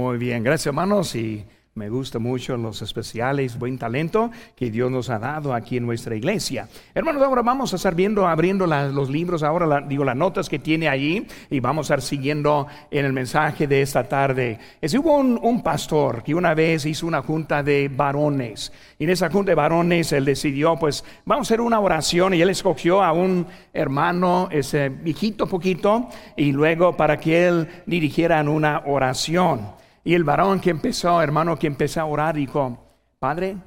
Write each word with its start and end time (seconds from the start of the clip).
Muy 0.00 0.16
bien, 0.16 0.42
gracias 0.42 0.68
hermanos 0.68 1.14
y 1.14 1.44
me 1.74 1.88
gusta 1.88 2.18
mucho 2.18 2.56
los 2.56 2.82
especiales, 2.82 3.58
buen 3.58 3.78
talento 3.78 4.30
que 4.56 4.70
Dios 4.70 4.90
nos 4.90 5.08
ha 5.08 5.18
dado 5.18 5.54
aquí 5.54 5.76
en 5.76 5.86
nuestra 5.86 6.16
iglesia. 6.16 6.68
Hermanos, 6.94 7.22
ahora 7.22 7.42
vamos 7.42 7.72
a 7.72 7.76
estar 7.76 7.94
viendo, 7.94 8.26
abriendo 8.26 8.66
los 8.66 9.08
libros, 9.08 9.42
ahora 9.42 9.80
digo 9.82 10.02
las 10.02 10.16
notas 10.16 10.48
que 10.48 10.58
tiene 10.58 10.88
allí 10.88 11.26
y 11.48 11.60
vamos 11.60 11.84
a 11.90 11.94
estar 11.94 12.02
siguiendo 12.02 12.66
en 12.90 13.04
el 13.04 13.12
mensaje 13.12 13.66
de 13.66 13.82
esta 13.82 14.08
tarde. 14.08 14.58
Es, 14.80 14.94
hubo 14.94 15.16
un, 15.16 15.62
pastor 15.62 16.24
que 16.24 16.34
una 16.34 16.54
vez 16.54 16.86
hizo 16.86 17.06
una 17.06 17.22
junta 17.22 17.62
de 17.62 17.88
varones 17.88 18.72
y 18.98 19.04
en 19.04 19.10
esa 19.10 19.30
junta 19.30 19.50
de 19.50 19.56
varones 19.56 20.12
él 20.12 20.24
decidió, 20.24 20.76
pues 20.76 21.04
vamos 21.24 21.46
a 21.46 21.48
hacer 21.48 21.60
una 21.60 21.78
oración 21.78 22.34
y 22.34 22.40
él 22.40 22.48
escogió 22.48 23.02
a 23.02 23.12
un 23.12 23.46
hermano, 23.72 24.48
ese 24.50 24.88
viejito 24.88 25.46
poquito, 25.46 26.08
y 26.36 26.50
luego 26.52 26.96
para 26.96 27.20
que 27.20 27.46
él 27.46 27.68
dirigiera 27.86 28.42
una 28.42 28.82
oración. 28.86 29.79
Y 30.04 30.14
el 30.14 30.24
varón 30.24 30.60
que 30.60 30.70
empezó, 30.70 31.20
hermano, 31.20 31.58
que 31.58 31.66
empezó 31.66 32.00
a 32.00 32.06
orar, 32.06 32.34
dijo, 32.34 32.86
Padre, 33.18 33.58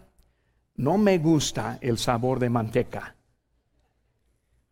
no 0.76 0.98
me 0.98 1.18
gusta 1.20 1.78
el 1.82 1.98
sabor 1.98 2.40
de 2.40 2.50
manteca. 2.50 3.16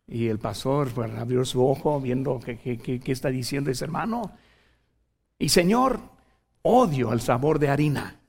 Y 0.06 0.26
el 0.26 0.38
pastor 0.38 0.90
pues, 0.92 1.10
abrió 1.16 1.44
su 1.44 1.64
ojo 1.64 2.00
viendo 2.00 2.40
qué, 2.40 3.00
está 3.06 3.28
diciendo 3.28 3.70
ese 3.70 3.84
hermano. 3.84 4.32
Y 5.38 5.48
Señor, 5.48 6.00
odio 6.62 7.12
el 7.12 7.20
sabor 7.20 7.58
de 7.58 7.70
harina. 7.70 8.20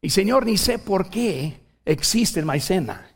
Y 0.00 0.10
Señor, 0.10 0.46
ni 0.46 0.56
sé 0.58 0.78
por 0.78 1.08
qué 1.08 1.60
existe 1.84 2.42
maicena. 2.42 3.11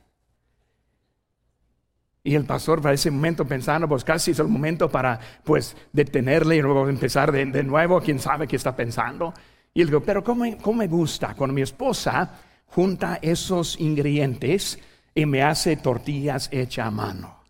Y 2.26 2.34
el 2.34 2.44
pastor 2.44 2.82
para 2.82 2.92
ese 2.92 3.08
momento 3.08 3.44
pensando, 3.44 3.86
pues 3.86 4.02
casi 4.02 4.32
es 4.32 4.40
el 4.40 4.48
momento 4.48 4.90
para 4.90 5.20
pues 5.44 5.76
detenerle 5.92 6.56
y 6.56 6.60
luego 6.60 6.88
empezar 6.88 7.30
de, 7.30 7.62
nuevo, 7.62 8.00
quién 8.00 8.18
sabe 8.18 8.48
qué 8.48 8.56
está 8.56 8.74
pensando. 8.74 9.32
Y 9.72 9.80
él 9.80 9.86
dijo, 9.86 10.00
pero 10.00 10.24
¿cómo, 10.24 10.44
¿cómo, 10.60 10.78
me 10.78 10.88
gusta 10.88 11.36
cuando 11.36 11.54
mi 11.54 11.62
esposa 11.62 12.40
junta 12.66 13.20
esos 13.22 13.78
ingredientes 13.78 14.76
y 15.14 15.24
me 15.24 15.44
hace 15.44 15.76
tortillas 15.76 16.48
hechas 16.50 16.88
a 16.88 16.90
mano? 16.90 17.44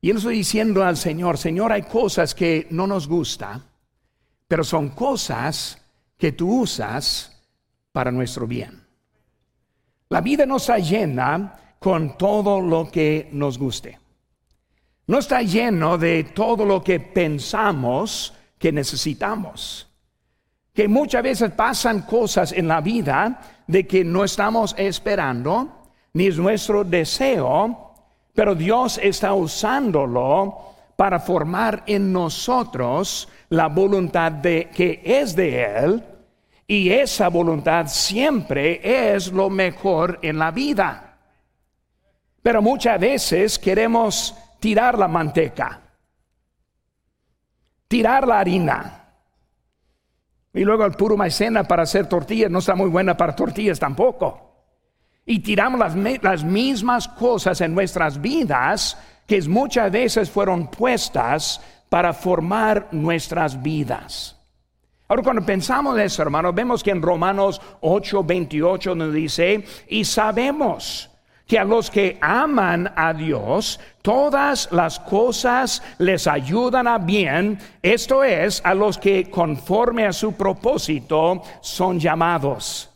Y 0.00 0.10
él 0.10 0.18
estoy 0.18 0.36
diciendo 0.36 0.84
al 0.84 0.96
Señor, 0.96 1.36
Señor, 1.36 1.72
hay 1.72 1.82
cosas 1.82 2.32
que 2.32 2.68
no 2.70 2.86
nos 2.86 3.08
gusta, 3.08 3.60
pero 4.46 4.62
son 4.62 4.90
cosas 4.90 5.82
que 6.16 6.30
tú 6.30 6.60
usas 6.60 7.42
para 7.90 8.12
nuestro 8.12 8.46
bien. 8.46 8.86
La 10.10 10.20
vida 10.20 10.46
no 10.46 10.58
está 10.58 10.78
llena 10.78 11.58
con 11.78 12.16
todo 12.16 12.60
lo 12.60 12.90
que 12.90 13.28
nos 13.32 13.58
guste. 13.58 13.98
No 15.06 15.18
está 15.18 15.42
lleno 15.42 15.96
de 15.96 16.24
todo 16.24 16.64
lo 16.64 16.82
que 16.82 17.00
pensamos 17.00 18.34
que 18.58 18.72
necesitamos. 18.72 19.88
Que 20.74 20.86
muchas 20.86 21.22
veces 21.22 21.50
pasan 21.52 22.02
cosas 22.02 22.52
en 22.52 22.68
la 22.68 22.80
vida 22.80 23.40
de 23.66 23.86
que 23.86 24.04
no 24.04 24.24
estamos 24.24 24.74
esperando, 24.76 25.92
ni 26.12 26.26
es 26.26 26.36
nuestro 26.36 26.84
deseo, 26.84 27.94
pero 28.34 28.54
Dios 28.54 29.00
está 29.02 29.32
usándolo 29.34 30.68
para 30.94 31.20
formar 31.20 31.84
en 31.86 32.12
nosotros 32.12 33.28
la 33.48 33.68
voluntad 33.68 34.30
de 34.30 34.68
que 34.74 35.00
es 35.04 35.34
de 35.34 35.62
Él, 35.62 36.04
y 36.66 36.90
esa 36.90 37.28
voluntad 37.28 37.86
siempre 37.86 39.14
es 39.14 39.32
lo 39.32 39.48
mejor 39.48 40.18
en 40.20 40.38
la 40.38 40.50
vida. 40.50 41.07
Pero 42.42 42.62
muchas 42.62 42.98
veces 43.00 43.58
queremos 43.58 44.34
tirar 44.60 44.98
la 44.98 45.08
manteca, 45.08 45.80
tirar 47.86 48.26
la 48.26 48.40
harina. 48.40 48.94
Y 50.54 50.64
luego 50.64 50.84
el 50.84 50.92
puro 50.92 51.16
maicena 51.16 51.64
para 51.64 51.82
hacer 51.82 52.06
tortillas 52.08 52.50
no 52.50 52.58
está 52.58 52.74
muy 52.74 52.88
buena 52.88 53.16
para 53.16 53.36
tortillas 53.36 53.78
tampoco. 53.78 54.44
Y 55.26 55.40
tiramos 55.40 55.78
las, 55.78 55.94
las 56.22 56.42
mismas 56.42 57.06
cosas 57.06 57.60
en 57.60 57.74
nuestras 57.74 58.20
vidas 58.20 58.96
que 59.26 59.40
muchas 59.42 59.92
veces 59.92 60.30
fueron 60.30 60.68
puestas 60.68 61.60
para 61.88 62.12
formar 62.14 62.88
nuestras 62.92 63.62
vidas. 63.62 64.36
Ahora, 65.06 65.22
cuando 65.22 65.44
pensamos 65.44 65.96
en 65.96 66.04
eso, 66.04 66.22
hermano, 66.22 66.52
vemos 66.52 66.82
que 66.82 66.90
en 66.90 67.00
Romanos 67.00 67.60
8, 67.80 68.24
28 68.24 68.94
nos 68.94 69.12
dice, 69.12 69.64
y 69.88 70.04
sabemos 70.04 71.07
que 71.48 71.58
a 71.58 71.64
los 71.64 71.90
que 71.90 72.18
aman 72.20 72.92
a 72.94 73.14
Dios, 73.14 73.80
todas 74.02 74.70
las 74.70 75.00
cosas 75.00 75.82
les 75.96 76.26
ayudan 76.26 76.86
a 76.86 76.98
bien, 76.98 77.58
esto 77.82 78.22
es, 78.22 78.60
a 78.64 78.74
los 78.74 78.98
que 78.98 79.30
conforme 79.30 80.04
a 80.04 80.12
su 80.12 80.34
propósito 80.34 81.42
son 81.62 81.98
llamados. 81.98 82.90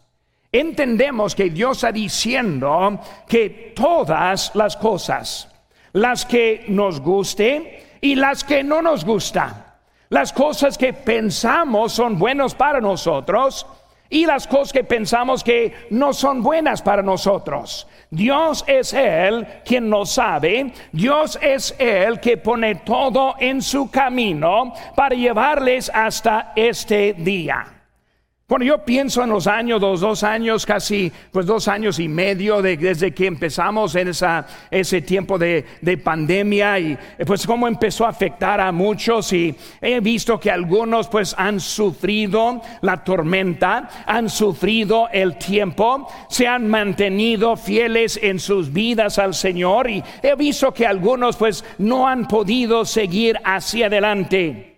Entendemos 0.52 1.34
que 1.34 1.48
Dios 1.48 1.78
está 1.78 1.92
diciendo 1.92 3.00
que 3.26 3.72
todas 3.74 4.54
las 4.54 4.76
cosas, 4.76 5.48
las 5.94 6.26
que 6.26 6.66
nos 6.68 7.00
guste 7.00 7.96
y 8.02 8.16
las 8.16 8.44
que 8.44 8.62
no 8.62 8.82
nos 8.82 9.02
gustan, 9.06 9.64
las 10.10 10.30
cosas 10.30 10.76
que 10.76 10.92
pensamos 10.92 11.94
son 11.94 12.18
buenos 12.18 12.54
para 12.54 12.82
nosotros, 12.82 13.66
y 14.12 14.26
las 14.26 14.46
cosas 14.46 14.74
que 14.74 14.84
pensamos 14.84 15.42
que 15.42 15.72
no 15.88 16.12
son 16.12 16.42
buenas 16.42 16.82
para 16.82 17.02
nosotros. 17.02 17.88
Dios 18.10 18.62
es 18.66 18.92
Él 18.92 19.46
quien 19.64 19.88
lo 19.88 20.04
sabe, 20.04 20.70
Dios 20.92 21.38
es 21.40 21.74
Él 21.78 22.20
que 22.20 22.36
pone 22.36 22.74
todo 22.76 23.34
en 23.38 23.62
su 23.62 23.90
camino 23.90 24.74
para 24.94 25.16
llevarles 25.16 25.90
hasta 25.92 26.52
este 26.54 27.14
día. 27.14 27.81
Cuando 28.52 28.66
yo 28.66 28.84
pienso 28.84 29.24
en 29.24 29.30
los 29.30 29.46
años, 29.46 29.80
los 29.80 30.02
dos 30.02 30.22
años, 30.22 30.66
casi 30.66 31.10
pues 31.30 31.46
dos 31.46 31.68
años 31.68 31.98
y 31.98 32.06
medio 32.06 32.60
desde 32.60 33.14
que 33.14 33.24
empezamos 33.24 33.94
en 33.94 34.08
esa, 34.08 34.46
ese 34.70 35.00
tiempo 35.00 35.38
de, 35.38 35.64
de, 35.80 35.96
pandemia 35.96 36.78
y 36.78 36.98
pues 37.26 37.46
cómo 37.46 37.66
empezó 37.66 38.04
a 38.04 38.10
afectar 38.10 38.60
a 38.60 38.70
muchos 38.70 39.32
y 39.32 39.56
he 39.80 40.00
visto 40.00 40.38
que 40.38 40.50
algunos 40.50 41.08
pues 41.08 41.34
han 41.38 41.60
sufrido 41.60 42.60
la 42.82 43.02
tormenta, 43.02 43.88
han 44.04 44.28
sufrido 44.28 45.08
el 45.10 45.38
tiempo, 45.38 46.06
se 46.28 46.46
han 46.46 46.68
mantenido 46.68 47.56
fieles 47.56 48.20
en 48.22 48.38
sus 48.38 48.70
vidas 48.70 49.18
al 49.18 49.32
Señor 49.32 49.88
y 49.88 50.04
he 50.22 50.34
visto 50.34 50.74
que 50.74 50.86
algunos 50.86 51.38
pues 51.38 51.64
no 51.78 52.06
han 52.06 52.28
podido 52.28 52.84
seguir 52.84 53.38
hacia 53.44 53.86
adelante. 53.86 54.71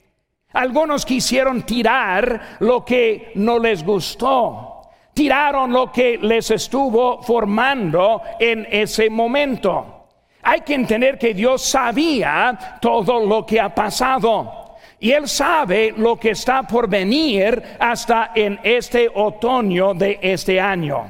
Algunos 0.55 1.05
quisieron 1.05 1.63
tirar 1.63 2.59
lo 2.61 2.85
que 2.85 3.33
no 3.35 3.59
les 3.59 3.85
gustó. 3.85 4.83
Tiraron 5.13 5.73
lo 5.73 5.91
que 5.91 6.19
les 6.19 6.51
estuvo 6.51 7.23
formando 7.23 8.23
en 8.39 8.67
ese 8.71 9.11
momento. 9.11 10.07
Hay 10.43 10.61
que 10.61 10.75
entender 10.75 11.19
que 11.19 11.35
Dios 11.35 11.63
sabía 11.63 12.79
todo 12.81 13.25
lo 13.25 13.45
que 13.45 13.61
ha 13.61 13.75
pasado. 13.75 14.77
Y 15.01 15.11
Él 15.11 15.29
sabe 15.29 15.93
lo 15.97 16.17
que 16.17 16.31
está 16.31 16.63
por 16.63 16.89
venir 16.89 17.61
hasta 17.79 18.31
en 18.35 18.61
este 18.63 19.11
otoño 19.13 19.93
de 19.95 20.19
este 20.23 20.61
año. 20.61 21.09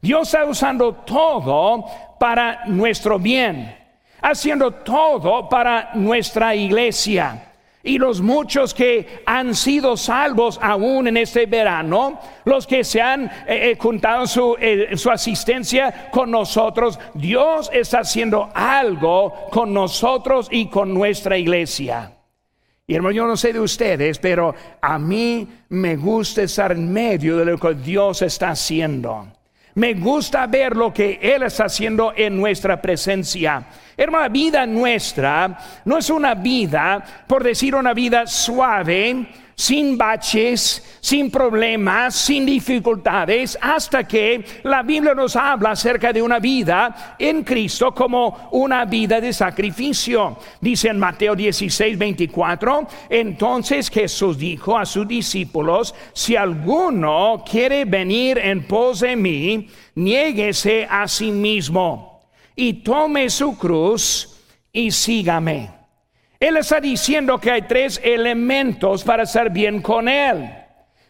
Dios 0.00 0.22
está 0.22 0.44
usando 0.44 0.92
todo 0.96 1.84
para 2.18 2.64
nuestro 2.66 3.18
bien, 3.18 3.76
haciendo 4.20 4.72
todo 4.72 5.48
para 5.48 5.90
nuestra 5.94 6.54
iglesia. 6.56 7.51
Y 7.84 7.98
los 7.98 8.20
muchos 8.20 8.74
que 8.74 9.22
han 9.26 9.54
sido 9.56 9.96
salvos 9.96 10.58
aún 10.62 11.08
en 11.08 11.16
este 11.16 11.46
verano, 11.46 12.20
los 12.44 12.66
que 12.66 12.84
se 12.84 13.00
han 13.00 13.24
eh, 13.24 13.30
eh, 13.46 13.76
juntado 13.78 14.26
su, 14.26 14.56
eh, 14.60 14.96
su 14.96 15.10
asistencia 15.10 16.10
con 16.12 16.30
nosotros, 16.30 17.00
Dios 17.14 17.70
está 17.72 18.00
haciendo 18.00 18.50
algo 18.54 19.48
con 19.50 19.74
nosotros 19.74 20.48
y 20.50 20.66
con 20.66 20.94
nuestra 20.94 21.36
iglesia. 21.36 22.12
Y 22.86 22.94
hermano, 22.94 23.14
yo 23.14 23.26
no 23.26 23.36
sé 23.36 23.52
de 23.52 23.60
ustedes, 23.60 24.18
pero 24.18 24.54
a 24.80 24.98
mí 24.98 25.48
me 25.70 25.96
gusta 25.96 26.42
estar 26.42 26.72
en 26.72 26.92
medio 26.92 27.36
de 27.36 27.46
lo 27.46 27.58
que 27.58 27.74
Dios 27.74 28.22
está 28.22 28.50
haciendo. 28.50 29.26
Me 29.74 29.94
gusta 29.94 30.46
ver 30.46 30.76
lo 30.76 30.92
que 30.92 31.18
Él 31.22 31.44
está 31.44 31.64
haciendo 31.64 32.12
en 32.14 32.36
nuestra 32.36 32.80
presencia. 32.80 33.64
Hermana, 33.96 34.28
vida 34.28 34.66
nuestra 34.66 35.82
no 35.84 35.98
es 35.98 36.10
una 36.10 36.34
vida, 36.34 37.02
por 37.26 37.42
decir 37.42 37.74
una 37.74 37.94
vida 37.94 38.26
suave, 38.26 39.28
sin 39.62 39.96
baches, 39.96 40.82
sin 41.00 41.30
problemas, 41.30 42.16
sin 42.16 42.44
dificultades, 42.44 43.56
hasta 43.60 44.02
que 44.02 44.44
la 44.64 44.82
Biblia 44.82 45.14
nos 45.14 45.36
habla 45.36 45.70
acerca 45.70 46.12
de 46.12 46.20
una 46.20 46.40
vida 46.40 47.14
en 47.16 47.44
Cristo 47.44 47.94
como 47.94 48.48
una 48.50 48.84
vida 48.86 49.20
de 49.20 49.32
sacrificio. 49.32 50.36
Dice 50.60 50.88
en 50.88 50.98
Mateo 50.98 51.36
16, 51.36 51.96
24, 51.96 52.88
entonces 53.08 53.88
Jesús 53.88 54.36
dijo 54.36 54.76
a 54.76 54.84
sus 54.84 55.06
discípulos, 55.06 55.94
si 56.12 56.34
alguno 56.34 57.44
quiere 57.48 57.84
venir 57.84 58.38
en 58.38 58.66
pos 58.66 58.98
de 58.98 59.14
mí, 59.14 59.68
niéguese 59.94 60.88
a 60.90 61.06
sí 61.06 61.30
mismo 61.30 62.20
y 62.56 62.82
tome 62.82 63.30
su 63.30 63.56
cruz 63.56 64.40
y 64.72 64.90
sígame. 64.90 65.81
Él 66.42 66.56
está 66.56 66.80
diciendo 66.80 67.38
que 67.38 67.52
hay 67.52 67.62
tres 67.62 68.00
elementos 68.02 69.04
para 69.04 69.22
estar 69.22 69.48
bien 69.48 69.80
con 69.80 70.08
Él. 70.08 70.52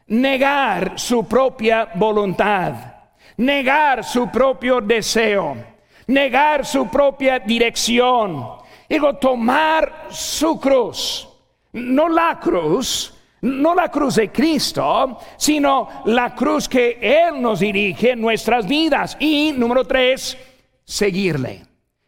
Negar 0.09 0.99
su 0.99 1.27
propia 1.27 1.89
voluntad, 1.95 2.75
negar 3.39 4.05
su 4.05 4.31
propio 4.31 4.83
deseo, 4.83 5.57
negar 6.09 6.67
su 6.67 6.87
propia 6.87 7.39
dirección. 7.39 8.47
Digo, 8.87 9.15
tomar 9.15 10.09
su 10.11 10.61
cruz, 10.61 11.27
no 11.73 12.11
la 12.11 12.39
cruz, 12.39 13.15
no 13.41 13.75
la 13.75 13.91
cruz 13.91 14.17
de 14.17 14.31
Cristo, 14.31 15.19
sino 15.39 15.89
la 16.05 16.35
cruz 16.35 16.69
que 16.69 16.99
Él 17.01 17.41
nos 17.41 17.61
dirige 17.61 18.11
en 18.11 18.21
nuestras 18.21 18.69
vidas. 18.69 19.17
Y 19.19 19.55
número 19.57 19.87
tres, 19.87 20.37
seguirle, 20.85 21.63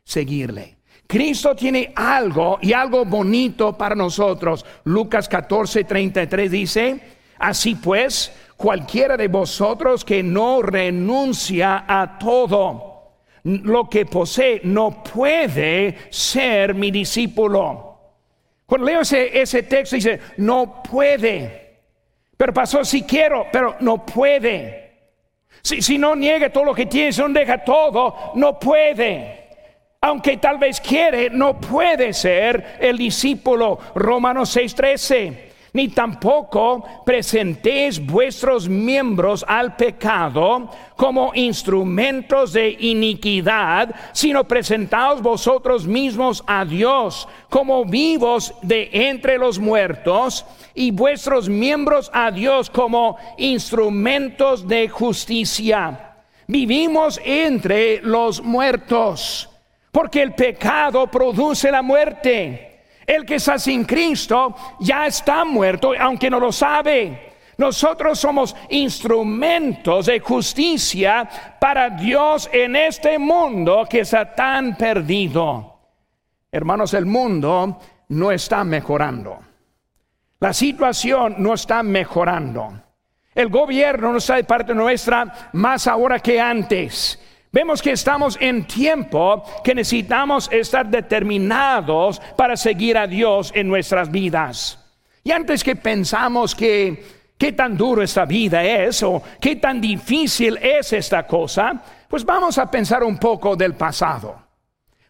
seguirle. 0.05 0.74
Cristo 1.06 1.55
tiene 1.55 1.93
algo 1.95 2.59
y 2.62 2.73
algo 2.73 3.05
bonito 3.05 3.77
para 3.77 3.95
nosotros. 3.95 4.65
Lucas 4.85 5.29
14, 5.29 5.85
33 5.85 6.51
dice, 6.51 7.01
así 7.39 7.75
pues, 7.75 8.33
cualquiera 8.56 9.17
de 9.17 9.29
vosotros 9.29 10.05
que 10.05 10.23
no 10.23 10.62
renuncia 10.62 11.85
a 11.87 12.19
todo 12.19 13.12
lo 13.43 13.89
que 13.91 14.06
posee, 14.06 14.62
no 14.65 15.03
puede 15.03 16.11
ser 16.11 16.75
mi 16.75 16.91
discípulo. 16.91 17.91
Cuando 18.65 18.87
leo 18.87 19.03
ese, 19.03 19.62
texto 19.65 19.97
dice, 19.97 20.19
no 20.39 20.83
puede. 20.83 21.81
Pero 22.37 22.55
pasó 22.55 22.83
si 22.85 23.03
quiero, 23.03 23.47
pero 23.53 23.77
no 23.81 24.05
puede. 24.06 24.83
Si, 25.61 25.83
si 25.83 25.99
no 25.99 26.17
niega 26.17 26.51
todo 26.51 26.65
lo 26.65 26.75
que 26.75 26.87
tiene, 26.87 27.12
si 27.12 27.21
no 27.21 27.29
deja 27.29 27.62
todo, 27.62 28.33
no 28.35 28.59
puede 28.59 29.44
aunque 30.05 30.37
tal 30.37 30.59
vez 30.59 30.83
quiere, 30.83 31.31
no 31.31 31.59
puede 31.59 32.12
ser 32.12 32.77
el 32.79 32.99
discípulo. 32.99 33.79
Romanos 33.95 34.55
6:13. 34.55 35.53
Ni 35.73 35.89
tampoco 35.89 36.85
presentéis 37.06 38.05
vuestros 38.05 38.69
miembros 38.69 39.43
al 39.49 39.77
pecado 39.77 40.71
como 40.95 41.33
instrumentos 41.35 42.53
de 42.53 42.77
iniquidad, 42.81 43.95
sino 44.12 44.45
presentaos 44.45 45.23
vosotros 45.23 45.87
mismos 45.87 46.45
a 46.47 46.67
Dios 46.67 47.27
como 47.49 47.87
vivos 47.87 48.53
de 48.61 48.91
entre 48.93 49.39
los 49.39 49.59
muertos 49.59 50.45
y 50.75 50.91
vuestros 50.91 51.49
miembros 51.49 52.11
a 52.12 52.31
Dios 52.31 52.69
como 52.69 53.17
instrumentos 53.39 54.69
de 54.69 54.87
justicia. 54.87 56.12
Vivimos 56.47 57.19
entre 57.25 58.03
los 58.03 58.43
muertos 58.43 59.49
porque 59.94 60.23
el 60.23 60.35
pecado 60.35 61.06
produce 61.06 61.70
la 61.70 61.81
muerte. 61.81 62.81
El 63.06 63.25
que 63.25 63.37
está 63.37 63.61
sin 63.61 63.85
Cristo 63.85 64.52
ya 64.81 65.06
está 65.06 65.44
muerto, 65.44 65.93
aunque 65.96 66.29
no 66.29 66.41
lo 66.41 66.50
sabe. 66.50 67.35
Nosotros 67.58 68.19
somos 68.19 68.56
instrumentos 68.70 70.06
de 70.06 70.19
justicia 70.19 71.29
para 71.61 71.91
Dios 71.91 72.50
en 72.52 72.75
este 72.75 73.20
mundo 73.20 73.87
que 73.88 74.00
está 74.00 74.35
tan 74.35 74.76
perdido. 74.76 75.79
Hermanos, 76.50 76.93
el 76.94 77.06
mundo 77.06 77.79
no 78.08 78.32
está 78.32 78.64
mejorando. 78.64 79.38
La 80.41 80.52
situación 80.52 81.37
no 81.38 81.55
está 81.55 81.85
mejorando. 81.85 82.82
El 83.32 83.49
gobierno 83.49 84.11
no 84.11 84.19
está 84.19 84.35
de 84.35 84.44
parte 84.44 84.75
nuestra 84.75 85.50
más 85.52 85.87
ahora 85.87 86.19
que 86.19 86.41
antes. 86.41 87.20
Vemos 87.55 87.81
que 87.81 87.93
estamos 87.93 88.37
en 88.41 88.67
tiempo 88.67 89.45
que 89.62 89.77
necesitamos 89.77 90.51
estar 90.51 90.89
determinados 90.91 92.21
para 92.37 92.56
seguir 92.56 92.99
a 92.99 93.06
Dios 93.06 93.53
en 93.55 93.69
nuestras 93.69 94.11
vidas. 94.11 94.77
Y 95.23 95.31
antes 95.31 95.62
que 95.62 95.77
pensamos 95.77 96.53
que 96.53 97.31
qué 97.39 97.53
tan 97.53 97.77
duro 97.77 98.03
esta 98.03 98.25
vida 98.25 98.65
es 98.65 99.05
o 99.05 99.23
qué 99.41 99.55
tan 99.55 99.81
difícil 99.81 100.56
es 100.61 100.95
esta 100.95 101.29
cosa, 101.29 101.81
pues 102.09 102.25
vamos 102.25 102.59
a 102.59 102.69
pensar 102.69 103.05
un 103.05 103.19
poco 103.19 103.55
del 103.55 103.75
pasado, 103.75 104.37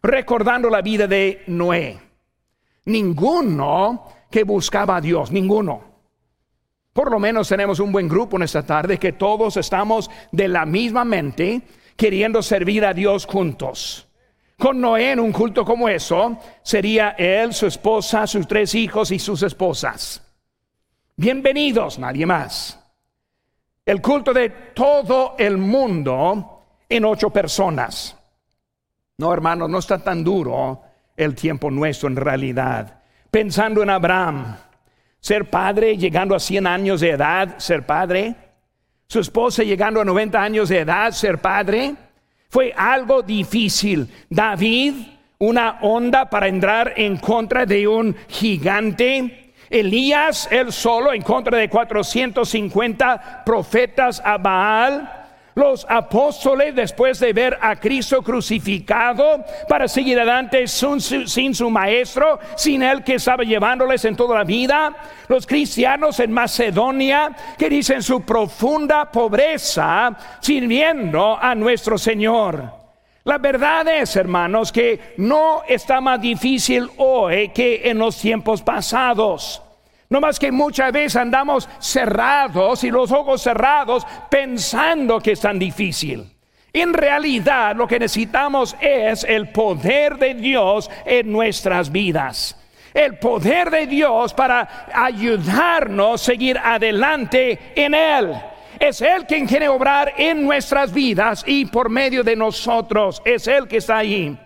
recordando 0.03 0.69
la 0.69 0.83
vida 0.83 1.07
de 1.07 1.45
Noé. 1.47 1.99
Ninguno 2.85 4.07
que 4.31 4.45
buscaba 4.45 4.97
a 4.97 5.01
Dios, 5.01 5.33
ninguno. 5.33 5.83
Por 6.93 7.11
lo 7.11 7.19
menos 7.19 7.49
tenemos 7.49 7.81
un 7.81 7.91
buen 7.91 8.07
grupo 8.07 8.37
en 8.37 8.43
esta 8.43 8.67
tarde 8.67 8.99
que 8.99 9.15
todos 9.15 9.57
estamos 9.57 10.11
de 10.31 10.49
la 10.49 10.67
misma 10.67 11.07
mente 11.07 11.63
queriendo 11.97 12.43
servir 12.43 12.85
a 12.85 12.95
Dios 12.95 13.27
juntos. 13.27 14.09
Con 14.59 14.81
Noé 14.81 15.13
en 15.13 15.21
un 15.21 15.33
culto 15.33 15.65
como 15.65 15.89
eso, 15.89 16.39
sería 16.63 17.11
él, 17.11 17.53
su 17.53 17.67
esposa, 17.67 18.27
sus 18.27 18.47
tres 18.47 18.75
hijos 18.75 19.11
y 19.11 19.19
sus 19.19 19.43
esposas. 19.43 20.23
Bienvenidos, 21.17 21.99
nadie 21.99 22.27
más. 22.27 22.81
El 23.85 24.01
culto 24.01 24.33
de 24.33 24.49
todo 24.75 25.35
el 25.39 25.59
mundo 25.59 26.63
en 26.89 27.05
ocho 27.05 27.31
personas. 27.31 28.17
No, 29.19 29.33
hermano, 29.33 29.69
no 29.69 29.79
está 29.79 29.99
tan 29.99 30.25
duro 30.25 30.83
el 31.17 31.35
tiempo 31.35 31.71
nuestro 31.71 32.09
en 32.09 32.17
realidad. 32.17 33.01
Pensando 33.31 33.83
en 33.83 33.91
Abraham, 33.91 34.57
ser 35.21 35.51
padre, 35.51 35.97
llegando 35.97 36.35
a 36.35 36.41
100 36.41 36.67
años 36.67 37.01
de 37.01 37.11
edad, 37.11 37.59
ser 37.59 37.85
padre 37.87 38.44
su 39.09 39.21
esposa 39.21 39.63
llegando 39.63 40.01
a 40.01 40.05
90 40.05 40.43
años 40.43 40.69
de 40.69 40.81
edad, 40.81 41.13
ser 41.13 41.39
padre, 41.39 41.95
fue 42.49 42.73
algo 42.77 43.23
difícil. 43.23 44.09
David, 44.29 44.95
una 45.39 45.79
onda 45.83 46.31
para 46.31 46.49
entrar 46.49 46.93
en 46.97 47.17
contra 47.17 47.67
de 47.67 47.89
un 47.89 48.17
gigante. 48.29 49.53
Elías, 49.71 50.49
él 50.51 50.73
solo, 50.73 51.13
en 51.13 51.23
contra 51.23 51.59
de 51.59 51.69
450 51.69 53.43
profetas 53.45 54.23
a 54.25 54.39
Baal. 54.39 55.24
Los 55.55 55.87
apóstoles, 55.89 56.75
después 56.75 57.21
de 57.21 57.33
ver 57.33 57.57
a 57.61 57.77
Cristo 57.77 58.23
crucificado, 58.23 59.45
para 59.69 59.87
seguir 59.87 60.19
adelante 60.19 60.67
sin, 60.67 61.55
su 61.55 61.71
maestro, 61.71 62.41
sin 62.57 62.83
él 62.83 63.05
que 63.05 63.15
estaba 63.15 63.45
llevándoles 63.45 64.05
en 64.05 64.17
toda 64.17 64.39
la 64.39 64.45
vida. 64.45 64.93
Los 65.29 65.47
cristianos 65.47 66.19
en 66.19 66.33
Macedonia, 66.33 67.31
que 67.57 67.71
dicen 67.71 68.03
su 68.03 68.23
profunda 68.23 69.11
pobreza, 69.13 70.17
sirviendo 70.41 71.39
a 71.41 71.55
nuestro 71.55 71.99
Señor. 71.99 72.85
La 73.23 73.39
verdad 73.39 73.87
es, 73.89 74.17
hermanos, 74.17 74.73
que 74.73 75.15
no 75.19 75.63
está 75.69 76.01
más 76.01 76.21
difícil 76.21 76.91
hoy 76.99 77.51
que 77.51 77.89
en 77.89 77.99
los 77.99 78.19
tiempos 78.19 78.61
pasados. 78.61 79.64
No 80.15 80.21
más 80.21 80.39
que 80.39 80.53
muchas 80.53 80.93
veces 80.93 81.17
andamos 81.17 81.69
cerrados 81.81 82.85
y 82.85 82.91
los 82.93 83.11
ojos 83.11 83.43
cerrados 83.43 84.07
pensando 84.31 85.19
que 85.19 85.33
es 85.33 85.41
tan 85.41 85.59
difícil. 85.59 86.25
En 86.73 86.95
realidad 86.95 87.75
lo 87.75 87.89
que 87.89 87.99
necesitamos 87.99 88.77
es 88.81 89.25
el 89.25 89.49
poder 89.49 90.17
de 90.17 90.35
Dios 90.35 90.89
en 91.05 91.33
nuestras 91.33 91.91
vidas. 91.91 92.57
El 92.95 93.19
poder 93.19 93.71
de 93.73 93.89
Dios 93.89 94.33
para 94.35 94.87
ayudarnos 94.95 96.23
a 96.23 96.25
seguir 96.25 96.59
adelante 96.59 97.73
en 97.75 97.95
Él. 97.95 98.41
Es 98.79 99.01
Él 99.01 99.27
quien 99.27 99.49
quiere 99.49 99.67
obrar 99.67 100.13
en 100.17 100.45
nuestras 100.45 100.95
vidas 100.95 101.43
y 101.45 101.65
por 101.65 101.91
medio 101.91 102.23
de 102.23 102.37
nosotros. 102.37 103.21
Es 103.25 103.49
Él 103.49 103.67
que 103.67 103.79
está 103.79 103.97
ahí. 103.97 104.39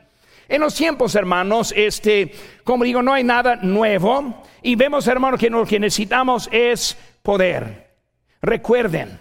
En 0.49 0.63
los 0.63 0.75
tiempos, 0.75 1.15
hermanos, 1.15 1.75
este, 1.77 2.33
como 2.65 2.85
digo, 2.85 3.03
no 3.03 3.13
hay 3.13 3.23
nada 3.23 3.57
nuevo. 3.57 4.43
Y 4.63 4.77
vemos, 4.77 5.07
hermanos, 5.07 5.39
que 5.39 5.51
lo 5.51 5.67
que 5.67 5.79
necesitamos 5.79 6.49
es 6.51 6.97
poder. 7.23 7.97
Recuerden, 8.41 9.21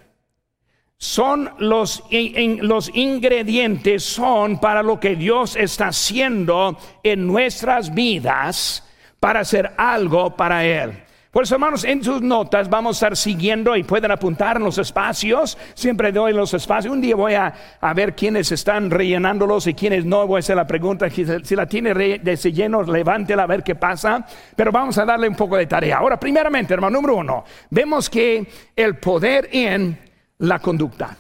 son 0.97 1.51
los, 1.59 2.03
los 2.09 2.91
ingredientes, 2.95 4.03
son 4.03 4.59
para 4.59 4.81
lo 4.81 4.99
que 4.99 5.15
Dios 5.15 5.55
está 5.57 5.89
haciendo 5.89 6.77
en 7.03 7.27
nuestras 7.27 7.93
vidas 7.93 8.87
para 9.19 9.41
hacer 9.41 9.73
algo 9.77 10.35
para 10.35 10.65
Él. 10.65 11.03
Por 11.37 11.43
eso, 11.43 11.53
hermanos, 11.53 11.83
en 11.83 12.03
sus 12.03 12.23
notas 12.23 12.67
vamos 12.67 12.95
a 12.95 12.97
estar 12.97 13.15
siguiendo 13.15 13.75
y 13.75 13.83
pueden 13.83 14.09
apuntar 14.09 14.57
en 14.57 14.63
los 14.63 14.79
espacios. 14.79 15.55
Siempre 15.75 16.11
doy 16.11 16.33
los 16.33 16.51
espacios. 16.55 16.91
Un 16.91 16.99
día 16.99 17.15
voy 17.15 17.35
a, 17.35 17.53
ver 17.95 18.15
quiénes 18.15 18.51
están 18.51 18.89
rellenándolos 18.89 19.67
y 19.67 19.75
quiénes 19.75 20.03
no. 20.03 20.25
Voy 20.25 20.37
a 20.37 20.39
hacer 20.39 20.55
la 20.55 20.65
pregunta. 20.65 21.07
Si 21.11 21.55
la 21.55 21.67
tiene 21.67 21.93
de 21.93 22.35
lleno, 22.51 22.81
levántela 22.81 23.43
a 23.43 23.45
ver 23.45 23.61
qué 23.61 23.75
pasa. 23.75 24.25
Pero 24.55 24.71
vamos 24.71 24.97
a 24.97 25.05
darle 25.05 25.29
un 25.29 25.35
poco 25.35 25.57
de 25.57 25.67
tarea. 25.67 25.97
Ahora, 25.97 26.19
primeramente, 26.19 26.73
hermano, 26.73 26.95
número 26.95 27.17
uno, 27.17 27.43
vemos 27.69 28.09
que 28.09 28.47
el 28.75 28.95
poder 28.95 29.47
en 29.51 29.95
la 30.39 30.57
conducta. 30.57 31.15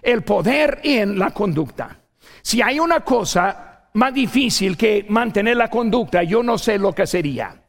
El 0.00 0.22
poder 0.22 0.78
en 0.84 1.18
la 1.18 1.32
conducta. 1.32 1.90
Si 2.40 2.62
hay 2.62 2.78
una 2.78 3.00
cosa 3.00 3.88
más 3.94 4.14
difícil 4.14 4.76
que 4.76 5.06
mantener 5.08 5.56
la 5.56 5.68
conducta, 5.68 6.22
yo 6.22 6.44
no 6.44 6.56
sé 6.56 6.78
lo 6.78 6.92
que 6.92 7.08
sería. 7.08 7.65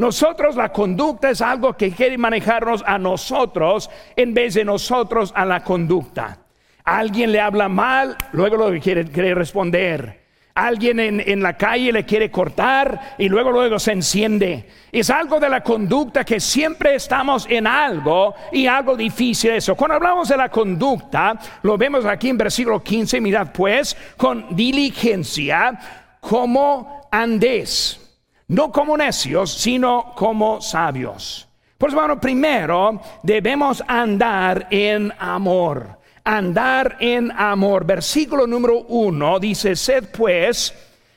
Nosotros 0.00 0.56
la 0.56 0.72
conducta 0.72 1.28
es 1.28 1.42
algo 1.42 1.76
que 1.76 1.90
quiere 1.90 2.16
manejarnos 2.16 2.82
a 2.86 2.96
nosotros 2.96 3.90
en 4.16 4.32
vez 4.32 4.54
de 4.54 4.64
nosotros 4.64 5.30
a 5.36 5.44
la 5.44 5.62
conducta. 5.62 6.38
Alguien 6.84 7.30
le 7.32 7.38
habla 7.38 7.68
mal, 7.68 8.16
luego 8.32 8.56
lo 8.56 8.80
quiere, 8.80 9.04
quiere 9.04 9.34
responder. 9.34 10.22
Alguien 10.54 11.00
en, 11.00 11.42
la 11.42 11.54
calle 11.54 11.92
le 11.92 12.06
quiere 12.06 12.30
cortar 12.30 13.14
y 13.18 13.28
luego 13.28 13.50
luego 13.50 13.78
se 13.78 13.92
enciende. 13.92 14.70
Es 14.90 15.10
algo 15.10 15.38
de 15.38 15.50
la 15.50 15.62
conducta 15.62 16.24
que 16.24 16.40
siempre 16.40 16.94
estamos 16.94 17.46
en 17.50 17.66
algo 17.66 18.34
y 18.52 18.66
algo 18.66 18.96
difícil 18.96 19.50
eso. 19.50 19.74
Cuando 19.74 19.96
hablamos 19.96 20.30
de 20.30 20.36
la 20.38 20.48
conducta, 20.48 21.38
lo 21.60 21.76
vemos 21.76 22.06
aquí 22.06 22.30
en 22.30 22.38
versículo 22.38 22.82
15, 22.82 23.20
mirad 23.20 23.52
pues, 23.52 23.94
con 24.16 24.56
diligencia, 24.56 25.78
como 26.22 27.06
andés, 27.12 28.09
no 28.50 28.70
como 28.70 28.96
necios, 28.96 29.52
sino 29.52 30.12
como 30.14 30.60
sabios. 30.60 31.48
Pues 31.78 31.94
bueno, 31.94 32.20
primero 32.20 33.00
debemos 33.22 33.82
andar 33.86 34.68
en 34.70 35.12
amor 35.18 36.00
andar 36.24 36.96
en 37.00 37.32
amor. 37.32 37.84
Versículo 37.84 38.46
número 38.46 38.80
uno 38.88 39.38
dice, 39.38 39.74
sed 39.76 40.10
pues 40.16 40.74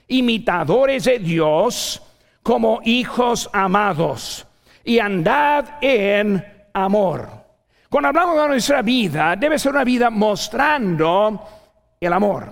imitadores 0.08 1.06
de 1.06 1.20
Dios 1.20 2.02
como 2.42 2.82
hijos 2.84 3.50
amados 3.54 4.46
y 4.84 5.00
andad 5.00 5.78
en 5.82 6.44
amor. 6.74 7.30
Cuando 7.90 8.10
hablamos 8.10 8.42
de 8.42 8.48
nuestra 8.48 8.82
vida, 8.82 9.36
debe 9.36 9.60
ser 9.60 9.72
una 9.72 9.84
vida 9.84 10.10
mostrando 10.10 11.48
el 12.00 12.12
amor. 12.12 12.50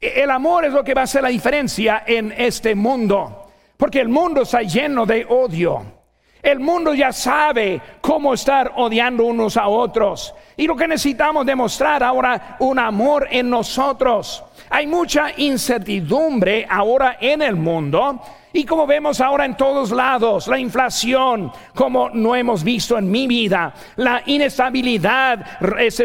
E-, 0.00 0.22
el 0.22 0.30
amor 0.30 0.64
es 0.64 0.72
lo 0.72 0.84
que 0.84 0.94
va 0.94 1.02
a 1.02 1.04
hacer 1.04 1.22
la 1.22 1.28
diferencia 1.28 2.02
en 2.06 2.34
este 2.36 2.74
mundo, 2.74 3.47
porque 3.78 4.00
el 4.00 4.08
mundo 4.08 4.42
está 4.42 4.60
lleno 4.62 5.06
de 5.06 5.24
odio. 5.24 5.82
El 6.42 6.60
mundo 6.60 6.92
ya 6.94 7.12
sabe 7.12 7.80
cómo 8.00 8.34
estar 8.34 8.72
odiando 8.76 9.24
unos 9.24 9.56
a 9.56 9.68
otros. 9.68 10.34
Y 10.58 10.66
lo 10.66 10.76
que 10.76 10.88
necesitamos 10.88 11.46
demostrar 11.46 12.02
ahora 12.02 12.56
un 12.58 12.80
amor 12.80 13.28
en 13.30 13.48
nosotros. 13.48 14.42
Hay 14.68 14.88
mucha 14.88 15.30
incertidumbre 15.36 16.66
ahora 16.68 17.16
en 17.20 17.42
el 17.42 17.54
mundo 17.54 18.20
y 18.50 18.64
como 18.64 18.86
vemos 18.86 19.20
ahora 19.20 19.44
en 19.44 19.56
todos 19.56 19.90
lados, 19.90 20.48
la 20.48 20.58
inflación, 20.58 21.52
como 21.74 22.08
no 22.08 22.34
hemos 22.34 22.64
visto 22.64 22.96
en 22.96 23.10
mi 23.10 23.26
vida, 23.26 23.74
la 23.96 24.22
inestabilidad 24.24 25.46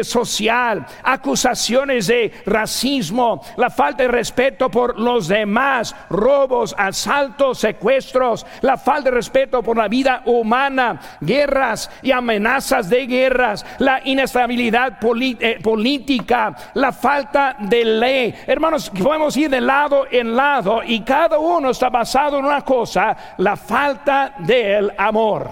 social, 0.02 0.84
acusaciones 1.02 2.06
de 2.06 2.32
racismo, 2.44 3.42
la 3.56 3.70
falta 3.70 4.02
de 4.02 4.10
respeto 4.10 4.70
por 4.70 5.00
los 5.00 5.26
demás, 5.26 5.96
robos, 6.10 6.74
asaltos, 6.76 7.58
secuestros, 7.60 8.44
la 8.60 8.76
falta 8.76 9.10
de 9.10 9.16
respeto 9.16 9.62
por 9.62 9.78
la 9.78 9.88
vida 9.88 10.22
humana, 10.26 11.00
guerras 11.22 11.90
y 12.02 12.12
amenazas 12.12 12.90
de 12.90 13.06
guerras, 13.06 13.64
la 13.78 14.02
inestabilidad 14.04 14.43
eh, 14.48 15.58
política, 15.62 16.54
la 16.74 16.92
falta 16.92 17.56
de 17.58 17.84
ley. 17.84 18.34
Hermanos, 18.46 18.90
podemos 18.90 19.36
ir 19.36 19.50
de 19.50 19.60
lado 19.60 20.06
en 20.10 20.34
lado 20.34 20.82
y 20.84 21.00
cada 21.00 21.38
uno 21.38 21.70
está 21.70 21.88
basado 21.88 22.38
una 22.38 22.62
cosa, 22.62 23.16
la 23.38 23.56
falta 23.56 24.34
del 24.38 24.92
amor. 24.96 25.50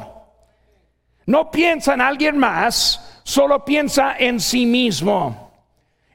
No 1.27 1.51
piensa 1.51 1.95
en 1.95 2.01
alguien 2.01 2.37
más, 2.37 3.21
solo 3.23 3.65
piensa 3.65 4.17
en 4.19 4.41
sí 4.41 4.67
mismo. 4.67 5.53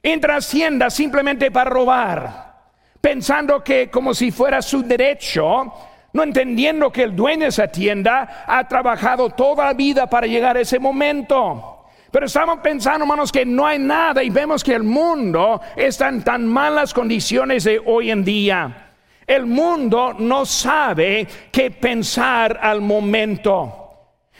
Entra 0.02 0.34
a 0.34 0.38
Hacienda 0.38 0.90
simplemente 0.90 1.50
para 1.50 1.70
robar, 1.70 2.54
pensando 3.00 3.62
que 3.64 3.90
como 3.90 4.14
si 4.14 4.30
fuera 4.30 4.62
su 4.62 4.82
derecho, 4.82 5.72
no 6.12 6.22
entendiendo 6.22 6.90
que 6.90 7.02
el 7.02 7.16
dueño 7.16 7.42
de 7.42 7.48
esa 7.48 7.68
tienda 7.68 8.44
ha 8.46 8.66
trabajado 8.66 9.30
toda 9.30 9.66
la 9.66 9.74
vida 9.74 10.08
para 10.08 10.26
llegar 10.26 10.56
a 10.56 10.60
ese 10.60 10.78
momento. 10.78 11.77
Pero 12.10 12.26
estamos 12.26 12.60
pensando, 12.60 13.04
hermanos, 13.04 13.30
que 13.30 13.44
no 13.44 13.66
hay 13.66 13.78
nada 13.78 14.22
y 14.22 14.30
vemos 14.30 14.64
que 14.64 14.74
el 14.74 14.82
mundo 14.82 15.60
está 15.76 16.08
en 16.08 16.22
tan 16.22 16.46
malas 16.46 16.94
condiciones 16.94 17.64
de 17.64 17.80
hoy 17.84 18.10
en 18.10 18.24
día. 18.24 18.88
El 19.26 19.44
mundo 19.44 20.14
no 20.18 20.46
sabe 20.46 21.28
qué 21.52 21.70
pensar 21.70 22.58
al 22.62 22.80
momento. 22.80 23.88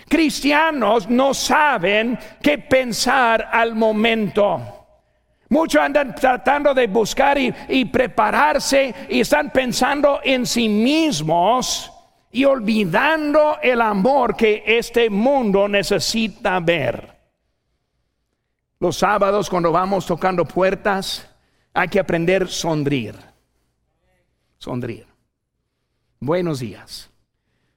Cristianos 0.08 1.10
no 1.10 1.34
saben 1.34 2.18
qué 2.42 2.56
pensar 2.56 3.50
al 3.52 3.74
momento. 3.74 4.78
Muchos 5.50 5.80
andan 5.80 6.14
tratando 6.14 6.72
de 6.72 6.86
buscar 6.86 7.38
y, 7.38 7.84
prepararse 7.86 8.94
y 9.10 9.20
están 9.20 9.50
pensando 9.50 10.20
en 10.22 10.46
sí 10.46 10.68
mismos 10.68 11.92
y 12.30 12.44
olvidando 12.44 13.58
el 13.62 13.80
amor 13.80 14.36
que 14.36 14.62
este 14.66 15.10
mundo 15.10 15.68
necesita 15.68 16.60
ver. 16.60 17.17
Los 18.80 18.98
sábados 18.98 19.50
cuando 19.50 19.72
vamos 19.72 20.06
tocando 20.06 20.44
puertas 20.44 21.28
hay 21.74 21.88
que 21.88 22.00
aprender 22.00 22.44
a 22.44 22.46
sonreír 22.46 23.14
sonreír. 24.58 25.06
Buenos 26.20 26.58
días. 26.58 27.10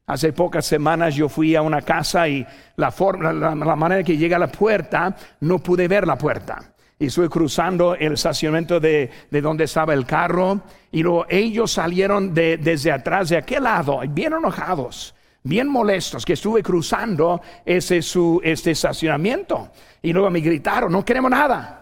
Hace 0.08 0.34
pocas 0.34 0.66
semanas 0.66 1.16
yo 1.16 1.30
fui 1.30 1.56
a 1.56 1.62
una 1.62 1.82
casa 1.82 2.28
y 2.28 2.46
la, 2.76 2.92
forma, 2.92 3.32
la, 3.32 3.76
manera 3.76 4.04
que 4.04 4.18
llega 4.18 4.36
a 4.36 4.40
la 4.40 4.52
puerta, 4.52 5.16
no 5.40 5.60
pude 5.60 5.88
ver 5.88 6.06
la 6.06 6.18
puerta. 6.18 6.74
Y 7.00 7.06
estuve 7.06 7.30
cruzando 7.30 7.96
el 7.96 8.14
estacionamiento 8.14 8.80
de, 8.80 9.10
de 9.30 9.42
donde 9.42 9.64
estaba 9.64 9.94
el 9.94 10.06
carro 10.06 10.62
y 10.92 11.02
luego 11.02 11.26
ellos 11.30 11.72
salieron 11.72 12.34
de, 12.34 12.58
desde 12.58 12.92
atrás 12.92 13.30
de 13.30 13.38
aquel 13.38 13.64
lado, 13.64 14.02
bien 14.10 14.34
enojados, 14.34 15.16
bien 15.44 15.68
molestos, 15.68 16.26
que 16.26 16.34
estuve 16.34 16.62
cruzando 16.64 17.42
ese 17.66 18.02
su, 18.02 18.40
este 18.44 18.72
estacionamiento. 18.72 19.72
Y 20.02 20.14
luego 20.14 20.30
me 20.30 20.40
gritaron, 20.40 20.92
no 20.92 21.06
queremos 21.06 21.32
nada. 21.32 21.78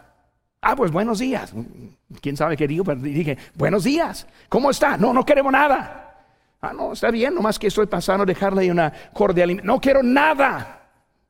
Ah, 0.61 0.75
pues 0.75 0.91
buenos 0.91 1.19
días. 1.19 1.53
¿Quién 2.21 2.35
sabe 2.35 2.57
qué 2.57 2.67
digo? 2.67 2.83
Pero 2.83 2.99
dije, 2.99 3.37
buenos 3.55 3.83
días. 3.83 4.27
¿Cómo 4.49 4.71
está? 4.71 4.97
No, 4.97 5.13
no 5.13 5.25
queremos 5.25 5.51
nada. 5.51 6.05
Ah, 6.61 6.73
no, 6.73 6.91
está 6.91 7.09
bien, 7.09 7.33
nomás 7.33 7.57
que 7.57 7.67
estoy 7.67 7.85
pasando, 7.85 8.25
dejarle 8.25 8.69
una 8.69 8.91
cordial. 9.13 9.61
No 9.63 9.79
quiero 9.79 10.03
nada. 10.03 10.75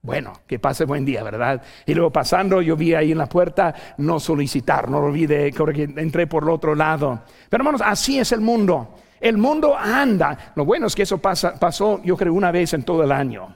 Bueno, 0.01 0.33
que 0.47 0.59
pase 0.59 0.85
buen 0.85 1.03
día, 1.05 1.23
¿verdad? 1.23 1.61
Y 1.85 1.93
luego 1.93 2.09
pasando, 2.09 2.61
yo 2.61 2.75
vi 2.77 2.95
ahí 2.95 3.11
en 3.11 3.17
la 3.17 3.27
puerta, 3.27 3.75
no 3.97 4.19
solicitar, 4.19 4.89
no 4.89 4.99
olvide, 4.99 5.51
creo 5.51 5.67
que 5.67 5.83
entré 5.83 6.25
por 6.25 6.43
el 6.43 6.49
otro 6.49 6.73
lado. 6.73 7.21
Pero 7.49 7.61
hermanos, 7.61 7.81
así 7.83 8.17
es 8.17 8.31
el 8.31 8.39
mundo. 8.39 8.95
El 9.19 9.37
mundo 9.37 9.75
anda. 9.77 10.53
Lo 10.55 10.65
bueno 10.65 10.87
es 10.87 10.95
que 10.95 11.03
eso 11.03 11.17
pasa, 11.17 11.59
pasó, 11.59 12.01
yo 12.03 12.15
creo, 12.15 12.33
una 12.33 12.51
vez 12.51 12.73
en 12.73 12.83
todo 12.83 13.03
el 13.03 13.11
año 13.11 13.55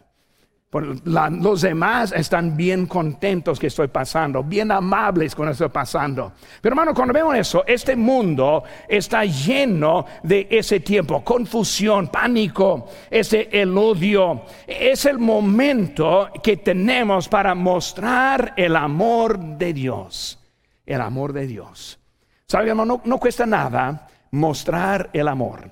los 0.82 1.62
demás 1.62 2.12
están 2.14 2.58
bien 2.58 2.88
contentos 2.88 3.60
que 3.60 3.68
estoy 3.68 3.88
pasando, 3.88 4.44
bien 4.44 4.72
amables 4.72 5.36
con 5.36 5.50
estoy 5.50 5.70
pasando. 5.70 6.34
Pero 6.62 6.74
hermano, 6.74 6.94
cuando 6.94 7.14
vemos 7.14 7.36
eso, 7.36 7.64
este 7.68 7.96
mundo 7.96 8.64
está 8.88 9.24
lleno 9.26 10.06
de 10.24 10.48
ese 10.50 10.80
tiempo, 10.80 11.24
confusión, 11.24 12.08
pánico, 12.08 12.88
ese 13.10 13.50
el 13.52 13.78
odio. 13.78 14.44
Es 14.66 15.06
el 15.06 15.20
momento 15.20 16.30
que 16.42 16.58
tenemos 16.58 17.28
para 17.30 17.54
mostrar 17.54 18.54
el 18.58 18.76
amor 18.76 19.40
de 19.40 19.74
Dios. 19.74 20.40
El 20.86 21.02
amor 21.02 21.34
de 21.34 21.48
Dios. 21.48 22.00
¿Sabe, 22.48 22.70
hermano? 22.70 23.02
no 23.06 23.18
cuesta 23.20 23.46
nada 23.46 24.08
mostrar 24.34 25.10
el 25.14 25.28
amor. 25.28 25.70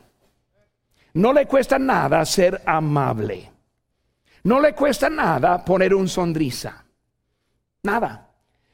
No 1.14 1.34
le 1.34 1.46
cuesta 1.46 1.78
nada 1.78 2.24
ser 2.26 2.62
amable. 2.66 3.52
No 4.44 4.60
le 4.60 4.74
cuesta 4.74 5.10
nada 5.10 5.64
poner 5.66 5.94
un 5.94 6.08
sonrisa. 6.08 6.86
Nada. 7.84 8.30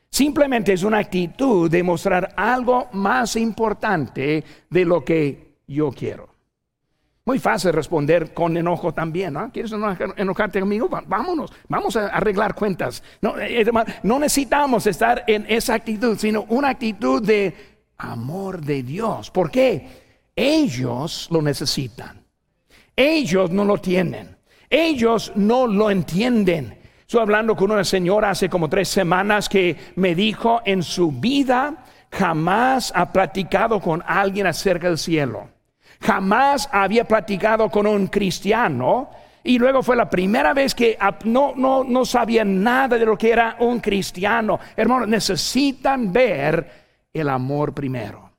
Simplemente 0.10 0.74
es 0.74 0.84
una 0.84 1.00
actitud 1.00 1.70
de 1.72 1.84
mostrar 1.84 2.34
algo 2.36 2.90
más 2.94 3.36
importante 3.36 4.44
de 4.70 4.86
lo 4.86 5.04
que 5.04 5.56
yo 5.68 5.92
quiero. 5.92 6.30
Muy 7.26 7.40
fácil 7.40 7.74
responder 7.74 8.34
con 8.34 8.56
enojo 8.56 8.94
también. 8.94 9.34
¿no? 9.34 9.52
¿Quieres 9.52 9.72
enojarte 10.18 10.60
conmigo? 10.60 10.90
Vámonos, 11.08 11.52
vamos 11.68 11.96
a 11.96 12.08
arreglar 12.08 12.56
cuentas. 12.56 13.04
No, 13.22 13.38
eh, 13.40 13.66
no 14.04 14.20
necesitamos 14.20 14.86
estar 14.88 15.24
en 15.28 15.46
esa 15.48 15.76
actitud, 15.76 16.18
sino 16.18 16.44
una 16.50 16.70
actitud 16.70 17.22
de 17.22 17.77
amor 17.98 18.62
de 18.62 18.84
Dios. 18.84 19.32
¿Por 19.32 19.52
qué? 19.52 19.88
Ellos 20.36 21.28
lo 21.32 21.42
necesitan. 21.42 22.24
Ellos 22.96 23.52
no 23.52 23.66
lo 23.66 23.78
tienen. 23.78 24.38
Ellos 24.70 25.32
no 25.36 25.68
lo 25.68 25.90
entienden. 25.90 26.78
Estoy 27.02 27.22
hablando 27.22 27.56
con 27.56 27.72
una 27.72 27.84
señora 27.84 28.32
hace 28.32 28.50
como 28.50 28.70
tres 28.70 28.90
semanas 28.90 29.48
que 29.48 29.78
me 29.96 30.14
dijo 30.14 30.62
en 30.66 30.84
su 30.84 31.12
vida 31.12 31.86
jamás 32.12 32.92
ha 32.96 33.12
platicado 33.12 33.80
con 33.80 34.04
alguien 34.06 34.48
acerca 34.48 34.88
del 34.88 34.98
cielo. 34.98 35.50
Jamás 36.02 36.70
había 36.72 37.06
platicado 37.06 37.70
con 37.70 37.88
un 37.88 38.08
cristiano 38.08 39.10
y 39.44 39.58
luego 39.58 39.82
fue 39.82 39.96
la 39.96 40.10
primera 40.10 40.54
vez 40.54 40.76
que 40.76 40.98
no, 41.24 41.54
no, 41.56 41.84
no 41.84 42.06
sabía 42.06 42.44
nada 42.44 42.98
de 42.98 43.06
lo 43.06 43.18
que 43.18 43.32
era 43.32 43.56
un 43.60 43.80
cristiano. 43.80 44.60
Hermanos, 44.76 45.08
necesitan 45.08 46.12
ver 46.12 46.87
el 47.14 47.30
amor 47.30 47.74
primero. 47.74 48.32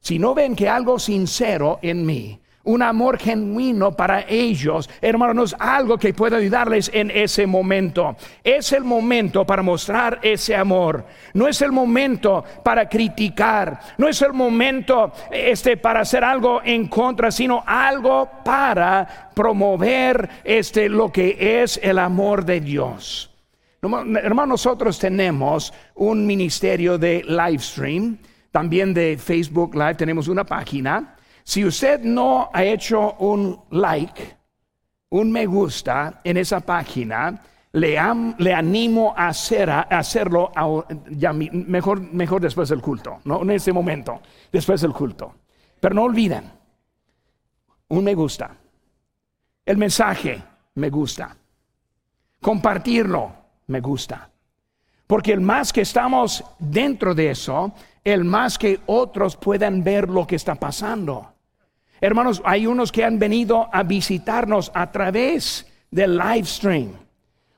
Si 0.00 0.18
no 0.18 0.34
ven 0.34 0.56
que 0.56 0.68
algo 0.68 0.98
sincero 0.98 1.78
en 1.82 2.06
mí, 2.06 2.40
un 2.68 2.82
amor 2.82 3.18
genuino 3.18 3.92
para 3.92 4.26
ellos. 4.28 4.90
Hermanos, 5.00 5.56
algo 5.58 5.96
que 5.96 6.12
pueda 6.12 6.36
ayudarles 6.36 6.90
en 6.92 7.10
ese 7.10 7.46
momento. 7.46 8.14
Es 8.44 8.72
el 8.72 8.84
momento 8.84 9.46
para 9.46 9.62
mostrar 9.62 10.18
ese 10.22 10.54
amor. 10.54 11.06
No 11.32 11.48
es 11.48 11.62
el 11.62 11.72
momento 11.72 12.44
para 12.62 12.86
criticar. 12.86 13.80
No 13.96 14.06
es 14.06 14.20
el 14.20 14.34
momento 14.34 15.12
este, 15.30 15.78
para 15.78 16.00
hacer 16.00 16.22
algo 16.22 16.60
en 16.62 16.88
contra, 16.88 17.30
sino 17.30 17.64
algo 17.66 18.28
para 18.44 19.30
promover 19.34 20.28
este, 20.44 20.90
lo 20.90 21.10
que 21.10 21.62
es 21.62 21.80
el 21.82 21.98
amor 21.98 22.44
de 22.44 22.60
Dios. 22.60 23.30
Hermanos, 23.80 24.48
nosotros 24.48 24.98
tenemos 24.98 25.72
un 25.94 26.26
ministerio 26.26 26.98
de 26.98 27.22
live 27.22 27.60
stream, 27.60 28.18
también 28.50 28.92
de 28.92 29.16
Facebook 29.16 29.74
Live, 29.74 29.94
tenemos 29.94 30.26
una 30.26 30.42
página. 30.42 31.16
Si 31.44 31.64
usted 31.64 32.00
no 32.00 32.50
ha 32.52 32.64
hecho 32.64 33.14
un 33.20 33.60
like, 33.70 34.36
un 35.10 35.30
me 35.30 35.46
gusta 35.46 36.20
en 36.24 36.38
esa 36.38 36.58
página, 36.58 37.40
le, 37.70 37.96
animo 37.98 39.14
a, 39.16 39.28
hacer, 39.28 39.70
a 39.70 39.82
hacerlo 39.82 40.50
mejor, 41.52 42.00
mejor 42.00 42.40
después 42.40 42.68
del 42.70 42.80
culto, 42.80 43.20
no 43.24 43.42
en 43.42 43.50
ese 43.50 43.72
momento, 43.72 44.20
después 44.50 44.80
del 44.80 44.92
culto. 44.92 45.36
Pero 45.78 45.94
no 45.94 46.02
olviden, 46.02 46.50
un 47.90 48.02
me 48.02 48.14
gusta, 48.14 48.56
el 49.64 49.76
mensaje 49.76 50.42
me 50.74 50.90
gusta, 50.90 51.36
compartirlo 52.40 53.37
me 53.68 53.80
gusta. 53.80 54.30
Porque 55.06 55.32
el 55.32 55.40
más 55.40 55.72
que 55.72 55.80
estamos 55.80 56.44
dentro 56.58 57.14
de 57.14 57.30
eso, 57.30 57.72
el 58.04 58.24
más 58.24 58.58
que 58.58 58.80
otros 58.86 59.36
puedan 59.36 59.82
ver 59.82 60.08
lo 60.08 60.26
que 60.26 60.36
está 60.36 60.54
pasando. 60.54 61.32
Hermanos, 62.00 62.42
hay 62.44 62.66
unos 62.66 62.92
que 62.92 63.04
han 63.04 63.18
venido 63.18 63.68
a 63.72 63.82
visitarnos 63.82 64.70
a 64.74 64.90
través 64.90 65.66
del 65.90 66.16
live 66.16 66.44
stream. 66.44 66.92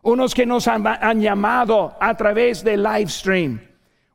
Unos 0.02 0.34
que 0.34 0.46
nos 0.46 0.66
han, 0.66 1.20
llamado 1.20 1.94
a 2.00 2.16
través 2.16 2.64
del 2.64 2.82
live 2.82 3.08
stream. 3.08 3.60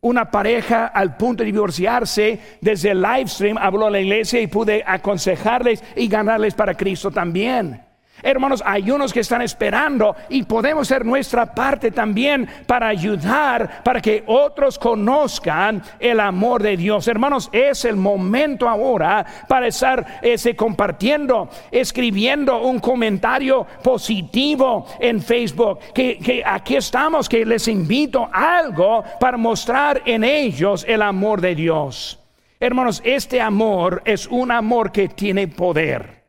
Una 0.01 0.31
pareja 0.31 0.87
al 0.87 1.15
punto 1.15 1.43
de 1.43 1.51
divorciarse 1.51 2.57
desde 2.61 2.91
el 2.91 3.01
live 3.01 3.27
stream 3.27 3.57
habló 3.57 3.87
a 3.87 3.91
la 3.91 3.99
iglesia 3.99 4.39
y 4.41 4.47
pude 4.47 4.83
aconsejarles 4.85 5.83
y 5.95 6.07
ganarles 6.07 6.53
para 6.53 6.75
Cristo 6.75 7.11
también. 7.11 7.84
Hermanos, 8.23 8.63
hay 8.65 8.89
unos 8.89 9.11
que 9.11 9.19
están 9.19 9.41
esperando 9.41 10.15
y 10.29 10.43
podemos 10.43 10.89
hacer 10.89 11.05
nuestra 11.05 11.53
parte 11.53 11.91
también 11.91 12.47
para 12.65 12.87
ayudar, 12.87 13.83
para 13.83 14.01
que 14.01 14.23
otros 14.25 14.79
conozcan 14.79 15.83
el 15.99 16.19
amor 16.19 16.63
de 16.63 16.77
Dios. 16.77 17.07
Hermanos, 17.07 17.49
es 17.51 17.85
el 17.85 17.97
momento 17.97 18.69
ahora 18.69 19.25
para 19.47 19.67
estar 19.67 20.19
ese, 20.21 20.55
compartiendo, 20.55 21.49
escribiendo 21.71 22.61
un 22.61 22.79
comentario 22.79 23.67
positivo 23.83 24.87
en 24.99 25.21
Facebook. 25.21 25.79
Que, 25.93 26.17
que 26.17 26.41
aquí 26.45 26.77
estamos, 26.77 27.27
que 27.27 27.45
les 27.45 27.67
invito 27.67 28.29
a 28.31 28.59
algo 28.59 29.03
para 29.19 29.37
mostrar 29.37 30.01
en 30.05 30.23
ellos 30.23 30.85
el 30.87 31.01
amor 31.01 31.41
de 31.41 31.53
Dios. 31.53 32.19
Hermanos, 32.59 33.01
este 33.03 33.41
amor 33.41 34.01
es 34.05 34.25
un 34.27 34.51
amor 34.51 34.91
que 34.91 35.09
tiene 35.09 35.47
poder. 35.47 36.24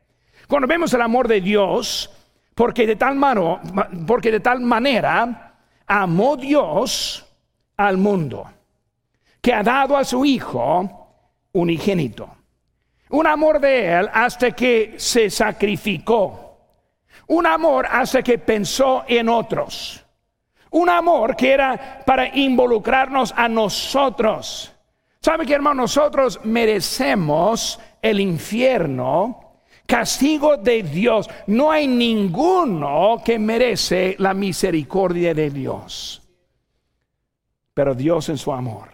Cuando 0.47 0.67
vemos 0.67 0.93
el 0.93 1.01
amor 1.01 1.27
de 1.27 1.41
Dios, 1.41 2.09
porque 2.55 2.87
de 2.87 2.95
tal, 2.95 3.15
mano, 3.15 3.59
porque 4.07 4.31
de 4.31 4.39
tal 4.39 4.61
manera 4.61 5.53
amó 5.85 6.37
Dios 6.37 7.25
al 7.75 7.97
mundo, 7.97 8.49
que 9.41 9.53
ha 9.53 9.61
dado 9.61 9.97
a 9.97 10.03
su 10.03 10.23
Hijo 10.25 11.07
unigénito. 11.51 12.29
Un 13.09 13.27
amor 13.27 13.59
de 13.59 13.93
Él 13.93 14.09
hasta 14.11 14.51
que 14.51 14.95
se 14.97 15.29
sacrificó. 15.29 16.57
Un 17.27 17.45
amor 17.45 17.85
hasta 17.89 18.21
que 18.21 18.37
pensó 18.37 19.03
en 19.07 19.29
otros. 19.29 20.03
Un 20.71 20.89
amor 20.89 21.35
que 21.35 21.51
era 21.51 22.03
para 22.05 22.35
involucrarnos 22.35 23.33
a 23.35 23.47
nosotros. 23.47 24.73
¿Sabe 25.21 25.45
que 25.45 25.53
hermano? 25.53 25.83
Nosotros 25.83 26.39
merecemos 26.43 27.79
el 28.01 28.19
infierno 28.19 29.46
castigo 29.87 30.57
de 30.57 30.83
Dios. 30.83 31.27
No 31.47 31.71
hay 31.71 31.87
ninguno 31.87 33.21
que 33.25 33.39
merece 33.39 34.15
la 34.19 34.35
misericordia 34.35 35.33
de 35.33 35.49
Dios. 35.49 36.21
Pero 37.73 37.95
Dios 37.95 38.29
en 38.29 38.37
su 38.37 38.51
amor. 38.51 38.89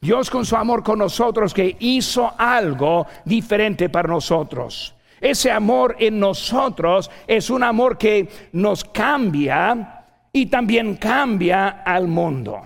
Dios 0.00 0.30
con 0.30 0.44
su 0.44 0.56
amor 0.56 0.82
con 0.82 0.98
nosotros 0.98 1.52
que 1.52 1.76
hizo 1.80 2.32
algo 2.38 3.06
diferente 3.24 3.88
para 3.88 4.08
nosotros. 4.08 4.94
Ese 5.20 5.50
amor 5.50 5.96
en 5.98 6.20
nosotros 6.20 7.10
es 7.26 7.50
un 7.50 7.62
amor 7.62 7.96
que 7.98 8.28
nos 8.52 8.84
cambia 8.84 10.04
y 10.32 10.46
también 10.46 10.96
cambia 10.96 11.82
al 11.84 12.06
mundo. 12.06 12.62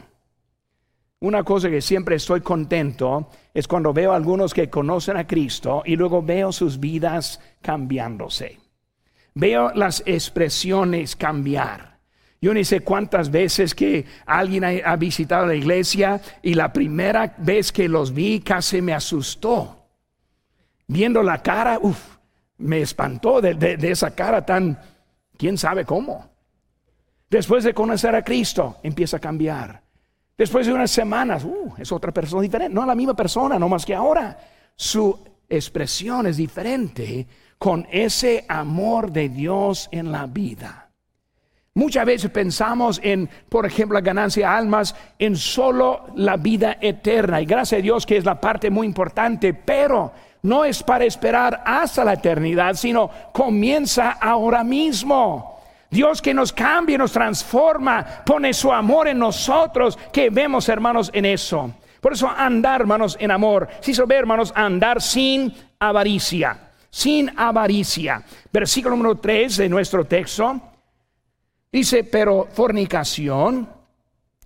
Una 1.22 1.44
cosa 1.44 1.68
que 1.68 1.82
siempre 1.82 2.16
estoy 2.16 2.40
contento 2.40 3.28
es 3.52 3.68
cuando 3.68 3.92
veo 3.92 4.12
a 4.12 4.16
algunos 4.16 4.54
que 4.54 4.70
conocen 4.70 5.18
a 5.18 5.26
Cristo 5.26 5.82
y 5.84 5.94
luego 5.94 6.22
veo 6.22 6.50
sus 6.50 6.80
vidas 6.80 7.40
cambiándose. 7.60 8.58
Veo 9.34 9.70
las 9.74 10.02
expresiones 10.06 11.16
cambiar. 11.16 11.98
Yo 12.40 12.54
ni 12.54 12.64
sé 12.64 12.80
cuántas 12.80 13.30
veces 13.30 13.74
que 13.74 14.06
alguien 14.24 14.64
ha, 14.64 14.96
visitado 14.96 15.44
la 15.44 15.54
iglesia 15.54 16.22
y 16.42 16.54
la 16.54 16.72
primera 16.72 17.34
vez 17.36 17.70
que 17.70 17.86
los 17.86 18.14
vi 18.14 18.40
casi 18.40 18.80
me 18.80 18.94
asustó. 18.94 19.88
Viendo 20.86 21.22
la 21.22 21.42
cara, 21.42 21.78
uff, 21.82 22.16
me 22.56 22.80
espantó 22.80 23.42
de, 23.42 23.54
de 23.54 23.90
esa 23.90 24.14
cara 24.14 24.46
tan, 24.46 24.80
quién 25.36 25.58
sabe 25.58 25.84
cómo. 25.84 26.30
Después 27.28 27.62
de 27.62 27.74
conocer 27.74 28.14
a 28.14 28.24
Cristo, 28.24 28.78
empieza 28.82 29.18
a 29.18 29.20
cambiar 29.20 29.89
Después 30.40 30.66
de 30.66 30.72
unas 30.72 30.90
semanas, 30.90 31.44
uh, 31.44 31.74
es 31.76 31.92
otra 31.92 32.12
persona 32.12 32.40
diferente, 32.40 32.74
no 32.74 32.86
la 32.86 32.94
misma 32.94 33.14
persona, 33.14 33.58
no 33.58 33.68
más 33.68 33.84
que 33.84 33.94
ahora. 33.94 34.38
Su 34.74 35.22
expresión 35.46 36.26
es 36.28 36.38
diferente 36.38 37.26
con 37.58 37.86
ese 37.90 38.46
amor 38.48 39.12
de 39.12 39.28
Dios 39.28 39.90
en 39.92 40.10
la 40.10 40.24
vida. 40.24 40.88
Muchas 41.74 42.06
veces 42.06 42.30
pensamos 42.30 43.02
en, 43.04 43.28
por 43.50 43.66
ejemplo, 43.66 43.98
la 43.98 44.00
ganancia 44.00 44.48
de 44.48 44.54
almas 44.54 44.94
en 45.18 45.36
solo 45.36 46.06
la 46.14 46.38
vida 46.38 46.78
eterna. 46.80 47.42
Y 47.42 47.44
gracias 47.44 47.80
a 47.80 47.82
Dios 47.82 48.06
que 48.06 48.16
es 48.16 48.24
la 48.24 48.40
parte 48.40 48.70
muy 48.70 48.86
importante, 48.86 49.52
pero 49.52 50.10
no 50.44 50.64
es 50.64 50.82
para 50.82 51.04
esperar 51.04 51.62
hasta 51.66 52.02
la 52.02 52.14
eternidad, 52.14 52.76
sino 52.76 53.10
comienza 53.34 54.12
ahora 54.12 54.64
mismo. 54.64 55.49
Dios 55.90 56.22
que 56.22 56.32
nos 56.32 56.52
cambia, 56.52 56.96
nos 56.96 57.10
transforma, 57.10 58.22
pone 58.24 58.54
su 58.54 58.72
amor 58.72 59.08
en 59.08 59.18
nosotros, 59.18 59.98
que 60.12 60.30
vemos 60.30 60.68
hermanos 60.68 61.10
en 61.12 61.24
eso. 61.24 61.74
Por 62.00 62.12
eso 62.12 62.28
andar 62.28 62.80
hermanos 62.80 63.16
en 63.20 63.30
amor, 63.30 63.68
si 63.80 63.92
se 63.92 64.04
ve 64.04 64.14
hermanos, 64.14 64.52
andar 64.54 65.02
sin 65.02 65.52
avaricia, 65.80 66.70
sin 66.88 67.30
avaricia. 67.36 68.24
Versículo 68.52 68.96
número 68.96 69.16
3 69.16 69.56
de 69.56 69.68
nuestro 69.68 70.04
texto 70.04 70.60
dice, 71.72 72.04
pero 72.04 72.48
fornicación 72.52 73.68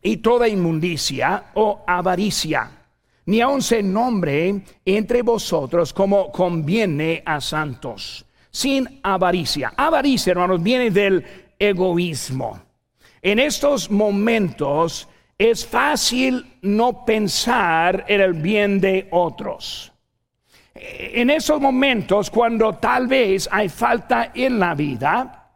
y 0.02 0.16
toda 0.16 0.48
inmundicia 0.48 1.50
o 1.54 1.84
avaricia, 1.86 2.70
ni 3.26 3.40
aun 3.40 3.62
se 3.62 3.82
nombre 3.82 4.62
entre 4.84 5.22
vosotros 5.22 5.92
como 5.92 6.32
conviene 6.32 7.22
a 7.24 7.40
santos 7.40 8.24
sin 8.54 9.00
avaricia. 9.02 9.72
Avaricia, 9.76 10.30
hermanos, 10.30 10.62
viene 10.62 10.92
del 10.92 11.24
egoísmo. 11.58 12.60
En 13.20 13.40
estos 13.40 13.90
momentos 13.90 15.08
es 15.36 15.66
fácil 15.66 16.58
no 16.62 17.04
pensar 17.04 18.04
en 18.06 18.20
el 18.20 18.34
bien 18.34 18.80
de 18.80 19.08
otros. 19.10 19.92
En 20.72 21.30
esos 21.30 21.60
momentos, 21.60 22.30
cuando 22.30 22.74
tal 22.74 23.08
vez 23.08 23.48
hay 23.50 23.68
falta 23.68 24.30
en 24.32 24.60
la 24.60 24.76
vida, 24.76 25.50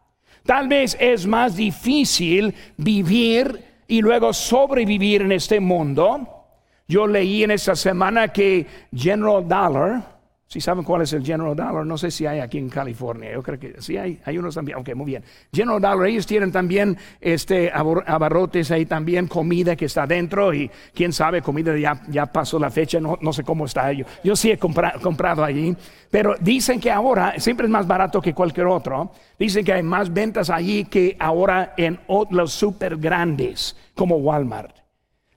tal 0.45 0.67
vez 0.67 0.97
es 0.99 1.25
más 1.25 1.55
difícil 1.55 2.53
vivir 2.77 3.65
y 3.87 4.01
luego 4.01 4.33
sobrevivir 4.33 5.23
en 5.23 5.33
este 5.33 5.61
mundo. 5.61 6.47
Yo 6.89 7.07
leí 7.07 7.45
en 7.45 7.53
esta 7.53 7.77
semana 7.77 8.27
que 8.29 8.67
General 8.93 9.47
Dollar, 9.47 10.18
si 10.49 10.63
saben 10.63 10.83
cuál 10.83 11.03
es 11.03 11.13
el 11.13 11.23
General 11.23 11.55
Dollar, 11.55 11.85
no 11.85 11.99
sé 11.99 12.11
si 12.11 12.25
hay 12.25 12.41
aquí 12.41 12.57
en 12.57 12.71
California. 12.71 13.31
Yo 13.33 13.43
creo 13.43 13.59
que 13.59 13.83
sí 13.83 13.99
hay, 13.99 14.19
hay 14.25 14.39
unos 14.39 14.55
también. 14.55 14.79
Ok, 14.79 14.95
muy 14.95 15.05
bien. 15.05 15.23
General 15.53 15.79
Dollar, 15.79 16.07
ellos 16.07 16.27
tienen 16.27 16.51
también 16.51 16.97
este 17.21 17.71
abarrotes 17.71 18.71
ahí 18.71 18.87
también, 18.87 19.27
comida 19.27 19.77
que 19.77 19.85
está 19.85 20.07
dentro 20.07 20.55
y 20.55 20.71
quién 20.95 21.13
sabe, 21.13 21.43
comida 21.43 21.77
ya, 21.77 22.01
ya 22.09 22.25
pasó 22.25 22.59
la 22.59 22.71
fecha, 22.71 22.99
no, 22.99 23.19
no 23.21 23.31
sé 23.35 23.45
cómo 23.45 23.67
está. 23.67 23.93
Yo, 23.93 24.07
yo 24.25 24.35
sí 24.35 24.51
he 24.51 24.59
comprado 24.59 25.45
allí, 25.45 25.77
pero 26.11 26.35
dicen 26.41 26.81
que 26.81 26.91
ahora 26.91 27.35
siempre 27.37 27.67
es 27.67 27.71
más 27.71 27.87
barato 27.87 28.23
que 28.23 28.33
cualquier 28.33 28.69
otro. 28.69 29.13
Dicen 29.39 29.67
que 29.67 29.75
hay 29.75 29.83
más 29.83 30.11
ventas 30.11 30.49
allí 30.49 30.87
que 30.87 31.15
ahora 31.21 31.75
en 31.77 32.01
los 32.31 32.55
super 32.55 32.97
grandes 32.97 33.77
como 33.95 34.17
Walmart. 34.17 34.75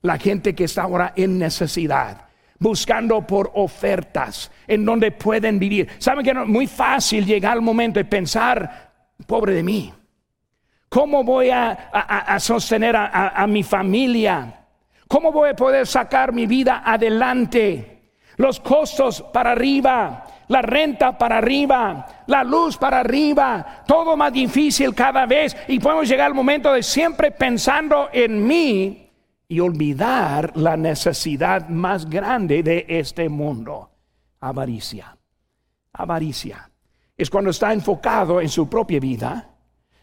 La 0.04 0.18
gente 0.18 0.56
que 0.56 0.64
está 0.64 0.84
ahora 0.84 1.12
en 1.18 1.38
necesidad 1.38 2.31
buscando 2.62 3.26
por 3.26 3.52
ofertas 3.56 4.52
en 4.68 4.86
donde 4.86 5.12
pueden 5.12 5.58
vivir. 5.58 5.90
Saben 5.98 6.24
que 6.24 6.30
es 6.30 6.48
muy 6.48 6.68
fácil 6.68 7.26
llegar 7.26 7.54
al 7.54 7.62
momento 7.62 8.00
de 8.00 8.06
pensar, 8.06 8.92
pobre 9.26 9.56
de 9.56 9.64
mí, 9.64 9.92
¿cómo 10.88 11.24
voy 11.24 11.50
a, 11.50 12.38
sostener 12.40 12.96
a 12.96 13.46
mi 13.48 13.64
familia? 13.64 14.62
¿Cómo 15.08 15.32
voy 15.32 15.50
a 15.50 15.56
poder 15.56 15.88
sacar 15.88 16.32
mi 16.32 16.46
vida 16.46 16.84
adelante? 16.86 18.02
Los 18.38 18.60
costos 18.60 19.22
para 19.34 19.52
arriba, 19.52 20.26
la 20.48 20.62
renta 20.62 21.18
para 21.18 21.40
arriba, 21.40 22.24
la 22.28 22.44
luz 22.44 22.78
para 22.78 23.00
arriba, 23.00 23.84
todo 23.88 24.16
más 24.16 24.32
difícil 24.32 24.94
cada 24.94 25.26
vez 25.26 25.58
y 25.68 25.80
podemos 25.80 26.08
llegar 26.08 26.28
al 26.28 26.34
momento 26.34 26.72
de 26.72 26.84
siempre 26.84 27.32
pensando 27.32 28.10
en 28.14 28.46
mí 28.46 29.11
y 29.52 29.60
olvidar 29.60 30.56
la 30.56 30.78
necesidad 30.78 31.68
más 31.68 32.10
grande 32.10 32.64
de 32.64 32.86
este 32.88 33.28
mundo, 33.28 33.92
avaricia. 34.40 35.18
Avaricia 35.92 36.72
es 37.18 37.30
cuando 37.30 37.50
está 37.50 37.74
enfocado 37.74 38.40
en 38.40 38.48
su 38.48 38.70
propia 38.70 39.02
vida 39.02 39.50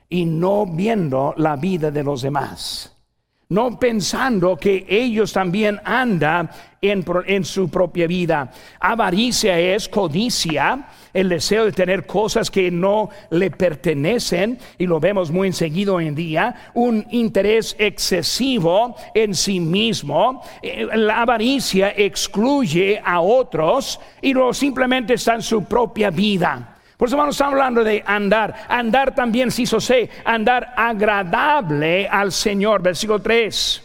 y 0.06 0.26
no 0.26 0.66
viendo 0.66 1.32
la 1.38 1.56
vida 1.56 1.90
de 1.90 2.04
los 2.04 2.20
demás 2.20 2.94
no 3.50 3.78
pensando 3.78 4.56
que 4.56 4.84
ellos 4.87 5.32
también 5.32 5.80
andan 5.82 6.50
en, 6.82 7.44
su 7.44 7.70
propia 7.70 8.06
vida. 8.06 8.50
Avaricia 8.78 9.58
es 9.58 9.88
codicia, 9.88 10.87
el 11.14 11.30
deseo 11.30 11.64
de 11.64 11.72
tener 11.72 12.04
cosas 12.04 12.50
que 12.50 12.70
no 12.70 13.08
le 13.30 13.50
pertenecen, 13.50 14.58
y 14.76 14.87
lo 14.87 15.00
vemos 15.00 15.30
muy 15.30 15.48
enseguida 15.48 15.98
en 16.02 16.14
día, 16.14 16.72
un 16.74 17.06
interés 17.11 17.74
excesivo 17.78 18.94
en 19.14 19.34
sí 19.34 19.61
mismo. 19.61 20.42
Eh, 20.61 20.87
la 20.94 21.22
avaricia 21.22 21.94
excluye 21.96 23.00
a 23.02 23.20
otros 23.20 23.98
y 24.20 24.34
luego 24.34 24.52
simplemente 24.52 25.14
está 25.14 25.37
en 25.37 25.42
su 25.42 25.64
propia 25.64 26.11
vida. 26.11 26.77
Por 26.98 27.06
eso 27.06 27.16
vamos 27.16 27.40
hablando 27.40 27.84
de 27.84 28.02
andar. 28.04 28.66
Andar 28.68 29.14
también, 29.14 29.52
si 29.52 29.64
sé, 29.66 30.11
andar 30.24 30.74
agradable 30.76 32.08
al 32.08 32.32
Señor. 32.32 32.82
Versículo 32.82 33.20
3. 33.22 33.84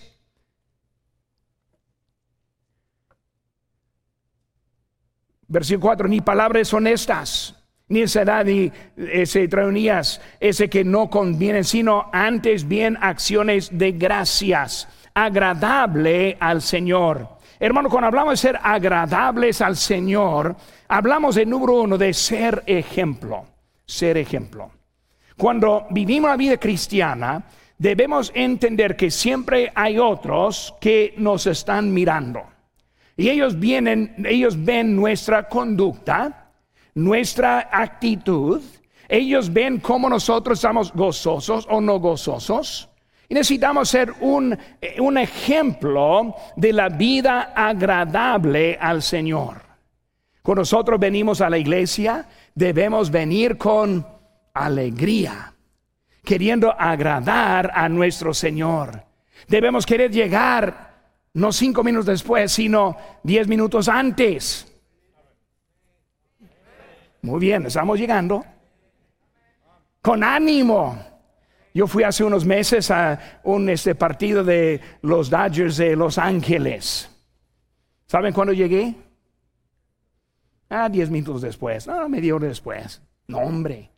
Versículo 5.47 5.81
4, 5.81 6.07
ni 6.07 6.21
palabras 6.21 6.73
honestas, 6.73 7.55
ni 7.87 8.01
esa 8.01 8.23
edad, 8.23 8.43
ni 8.43 8.71
ese 8.97 9.47
traunías, 9.47 10.19
ese 10.39 10.67
que 10.67 10.83
no 10.83 11.11
conviene, 11.11 11.63
sino 11.63 12.09
antes 12.11 12.67
bien 12.67 12.97
acciones 12.99 13.77
de 13.77 13.91
gracias, 13.91 14.87
agradable 15.13 16.35
al 16.39 16.63
Señor. 16.63 17.37
Hermano, 17.59 17.87
cuando 17.89 18.07
hablamos 18.07 18.33
de 18.33 18.37
ser 18.37 18.59
agradables 18.63 19.61
al 19.61 19.77
Señor, 19.77 20.55
hablamos 20.93 21.33
de 21.33 21.45
número 21.47 21.81
uno 21.81 21.97
de 21.97 22.13
ser 22.13 22.61
ejemplo, 22.67 23.45
ser 23.83 24.15
ejemplo. 24.15 24.69
Cuando 25.35 25.87
vivimos 25.89 26.29
la 26.29 26.37
vida 26.37 26.57
cristiana, 26.57 27.43
debemos 27.79 28.31
entender 28.35 28.95
que 28.95 29.09
siempre 29.09 29.71
hay 29.73 29.97
otros 29.97 30.75
que 30.79 31.15
nos 31.17 31.47
están 31.47 31.91
mirando. 31.91 32.43
Y 33.17 33.29
ellos 33.29 33.59
vienen, 33.59 34.23
ellos 34.23 34.63
ven 34.63 34.95
nuestra 34.95 35.49
conducta, 35.49 36.51
nuestra 36.93 37.69
actitud, 37.71 38.61
ellos 39.09 39.51
ven 39.51 39.79
cómo 39.79 40.07
nosotros 40.07 40.59
estamos 40.59 40.93
gozosos 40.93 41.67
o 41.71 41.81
no 41.81 41.99
gozosos. 41.99 42.87
Y 43.27 43.33
necesitamos 43.33 43.89
ser 43.89 44.13
un, 44.21 44.55
un 44.99 45.17
ejemplo 45.17 46.35
de 46.55 46.71
la 46.71 46.89
vida 46.89 47.51
agradable 47.55 48.77
al 48.79 49.01
Señor. 49.01 49.72
Cuando 50.43 50.61
nosotros 50.61 50.99
venimos 50.99 51.39
a 51.39 51.49
la 51.49 51.57
iglesia, 51.57 52.27
debemos 52.53 53.09
venir 53.09 53.57
con 53.57 54.05
alegría, 54.53 55.53
queriendo 56.23 56.69
agradar 56.77 57.71
a 57.73 57.87
nuestro 57.87 58.33
Señor. 58.33 59.05
Debemos 59.47 59.85
querer 59.85 60.11
llegar 60.11 60.93
no 61.33 61.53
cinco 61.53 61.81
minutos 61.81 62.07
después, 62.07 62.51
sino 62.51 62.97
diez 63.23 63.47
minutos 63.47 63.87
antes. 63.87 64.67
Muy 67.21 67.39
bien, 67.39 67.65
estamos 67.65 67.97
llegando. 67.97 68.43
Con 70.01 70.25
ánimo 70.25 70.99
yo 71.73 71.87
fui 71.87 72.03
hace 72.03 72.25
unos 72.25 72.45
meses 72.45 72.91
a 72.91 73.39
un 73.43 73.69
este, 73.69 73.95
partido 73.95 74.43
de 74.43 74.81
los 75.01 75.29
Dodgers 75.29 75.77
de 75.77 75.95
Los 75.95 76.17
Ángeles. 76.17 77.09
¿Saben 78.07 78.33
cuándo 78.33 78.51
llegué? 78.51 78.93
Ah, 80.75 80.89
diez 80.89 81.07
minutos 81.07 81.43
después, 81.43 81.85
no, 81.85 82.09
media 82.09 82.33
hora 82.33 82.47
después. 82.47 82.99
No, 83.27 83.37
hombre, 83.37 83.91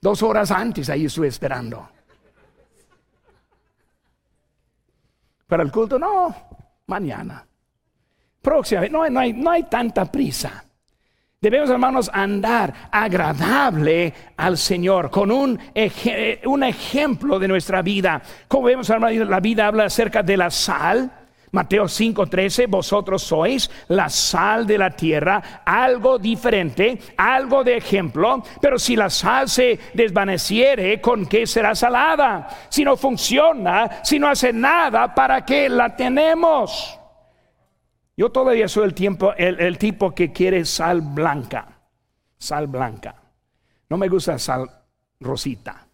dos 0.00 0.22
horas 0.22 0.52
antes 0.52 0.88
ahí 0.88 1.06
estuve 1.06 1.26
esperando. 1.26 1.88
Para 5.48 5.64
el 5.64 5.72
culto, 5.72 5.98
no, 5.98 6.32
mañana. 6.86 7.44
Próxima, 8.40 8.82
no, 8.86 9.10
no, 9.10 9.18
hay, 9.18 9.32
no 9.32 9.50
hay 9.50 9.64
tanta 9.64 10.04
prisa. 10.04 10.64
Debemos, 11.40 11.68
hermanos, 11.68 12.08
andar 12.12 12.72
agradable 12.92 14.14
al 14.36 14.56
Señor 14.56 15.10
con 15.10 15.32
un, 15.32 15.58
un 16.44 16.62
ejemplo 16.62 17.40
de 17.40 17.48
nuestra 17.48 17.82
vida. 17.82 18.22
Como 18.46 18.68
vemos, 18.68 18.88
hermanos, 18.88 19.28
la 19.28 19.40
vida 19.40 19.66
habla 19.66 19.86
acerca 19.86 20.22
de 20.22 20.36
la 20.36 20.50
sal. 20.50 21.19
Mateo 21.52 21.88
5:13, 21.88 22.66
vosotros 22.66 23.22
sois 23.22 23.70
la 23.88 24.08
sal 24.08 24.66
de 24.66 24.78
la 24.78 24.90
tierra, 24.90 25.62
algo 25.64 26.18
diferente, 26.18 26.98
algo 27.16 27.64
de 27.64 27.76
ejemplo, 27.76 28.42
pero 28.60 28.78
si 28.78 28.94
la 28.94 29.10
sal 29.10 29.48
se 29.48 29.78
desvaneciere, 29.94 31.00
¿con 31.00 31.26
qué 31.26 31.46
será 31.46 31.74
salada? 31.74 32.48
Si 32.68 32.84
no 32.84 32.96
funciona, 32.96 34.00
si 34.04 34.18
no 34.18 34.28
hace 34.28 34.52
nada, 34.52 35.14
¿para 35.14 35.44
qué 35.44 35.68
la 35.68 35.96
tenemos? 35.96 37.00
Yo 38.20 38.30
todavía 38.30 38.68
soy 38.68 38.84
el, 38.84 38.92
tiempo, 38.92 39.32
el, 39.32 39.78
tipo 39.78 40.14
que 40.14 40.30
quiere 40.30 40.66
sal 40.66 41.00
blanca. 41.00 41.80
Sal 42.36 42.66
blanca. 42.66 43.14
No 43.88 43.96
me 43.96 44.08
gusta 44.08 44.38
sal 44.38 44.70
rosita. 45.20 45.86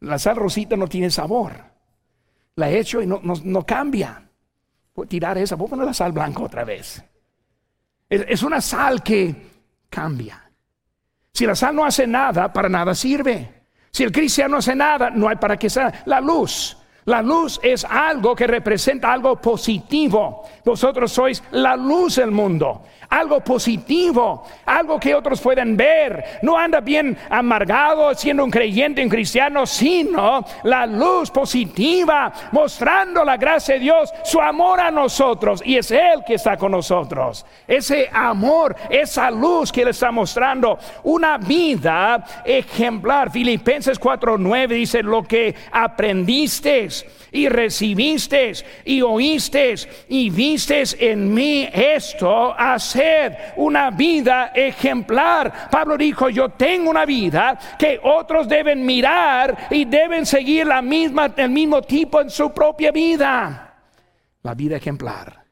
La 0.00 0.18
sal 0.18 0.34
rosita 0.34 0.76
no 0.76 0.88
tiene 0.88 1.08
sabor. 1.08 1.52
La 2.56 2.68
he 2.68 2.80
hecho 2.80 3.00
y 3.00 3.06
no, 3.06 3.20
no, 3.22 3.64
cambia. 3.64 4.25
Tirar 5.08 5.36
esa, 5.38 5.56
voy 5.56 5.66
a 5.66 5.70
poner 5.70 5.86
la 5.86 5.94
sal 5.94 6.12
blanca 6.12 6.42
otra 6.42 6.64
vez. 6.64 7.02
Es, 8.08 8.24
es, 8.28 8.42
una 8.42 8.60
sal 8.60 9.02
que 9.02 9.50
cambia. 9.90 10.50
Si 11.32 11.44
la 11.44 11.54
sal 11.54 11.76
no 11.76 11.84
hace 11.84 12.06
nada, 12.06 12.52
para 12.52 12.68
nada 12.68 12.94
sirve. 12.94 13.64
Si 13.90 14.04
el 14.04 14.12
cristiano 14.12 14.52
no 14.52 14.58
hace 14.58 14.74
nada, 14.74 15.10
no 15.10 15.28
hay 15.28 15.36
para 15.36 15.58
qué 15.58 15.68
sea. 15.68 16.02
La 16.06 16.20
luz 16.20 16.76
la 17.06 17.22
luz 17.22 17.58
es 17.62 17.84
algo 17.84 18.34
que 18.34 18.46
representa 18.46 19.12
algo 19.12 19.36
positivo. 19.36 20.42
Vosotros 20.64 21.12
sois 21.12 21.42
la 21.52 21.76
luz 21.76 22.16
del 22.16 22.30
mundo 22.30 22.82
algo 23.10 23.40
positivo, 23.40 24.44
algo 24.64 24.98
que 24.98 25.14
otros 25.14 25.40
pueden 25.40 25.76
ver. 25.76 26.40
No 26.42 26.56
anda 26.58 26.80
bien 26.80 27.16
amargado 27.30 28.14
siendo 28.14 28.44
un 28.44 28.50
creyente, 28.50 29.02
un 29.02 29.08
cristiano, 29.08 29.66
sino 29.66 30.44
la 30.64 30.86
luz 30.86 31.30
positiva, 31.30 32.32
mostrando 32.52 33.24
la 33.24 33.36
gracia 33.36 33.74
de 33.74 33.80
Dios, 33.80 34.12
su 34.24 34.40
amor 34.40 34.80
a 34.80 34.90
nosotros. 34.90 35.62
Y 35.64 35.76
es 35.76 35.90
Él 35.90 36.24
que 36.26 36.34
está 36.34 36.56
con 36.56 36.72
nosotros. 36.72 37.44
Ese 37.66 38.08
amor, 38.12 38.76
esa 38.90 39.30
luz 39.30 39.72
que 39.72 39.82
Él 39.82 39.88
está 39.88 40.10
mostrando, 40.10 40.78
una 41.04 41.38
vida 41.38 42.24
ejemplar. 42.44 43.30
Filipenses 43.30 44.00
4:9 44.00 44.68
dice, 44.68 45.02
lo 45.02 45.22
que 45.22 45.54
aprendiste 45.72 46.84
y 47.32 47.48
recibiste 47.48 48.52
y 48.84 49.02
oíste 49.02 49.74
y 50.08 50.30
viste 50.30 50.82
en 50.98 51.32
mí 51.32 51.68
esto, 51.72 52.54
hacer 52.56 53.54
una 53.56 53.90
vida 53.90 54.52
ejemplar. 54.54 55.68
Pablo 55.70 55.96
dijo, 55.96 56.28
yo 56.28 56.50
tengo 56.50 56.90
una 56.90 57.04
vida 57.04 57.58
que 57.78 58.00
otros 58.02 58.48
deben 58.48 58.84
mirar 58.84 59.68
y 59.70 59.84
deben 59.84 60.24
seguir 60.24 60.66
la 60.66 60.82
misma, 60.82 61.32
el 61.36 61.50
mismo 61.50 61.82
tipo 61.82 62.20
en 62.20 62.30
su 62.30 62.52
propia 62.52 62.90
vida. 62.92 63.74
La 64.42 64.54
vida 64.54 64.76
ejemplar. 64.76 65.44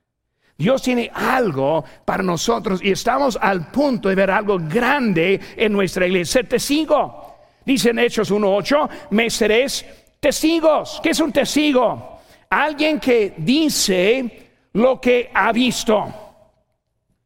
Dios 0.56 0.82
tiene 0.82 1.10
algo 1.12 1.84
para 2.04 2.22
nosotros 2.22 2.80
y 2.82 2.92
estamos 2.92 3.36
al 3.40 3.70
punto 3.70 4.08
de 4.08 4.14
ver 4.14 4.30
algo 4.30 4.58
grande 4.58 5.40
en 5.56 5.72
nuestra 5.72 6.06
iglesia. 6.06 6.44
Te 6.44 6.58
sigo. 6.58 7.24
Dice 7.64 7.90
en 7.90 7.98
Hechos 7.98 8.30
1.8, 8.30 8.88
me 9.10 9.30
seréis 9.30 9.84
Testigos. 10.24 11.00
¿Qué 11.02 11.10
es 11.10 11.20
un 11.20 11.30
testigo? 11.30 12.20
Alguien 12.48 12.98
que 12.98 13.34
dice 13.36 14.52
lo 14.72 14.98
que 14.98 15.30
ha 15.34 15.52
visto. 15.52 16.14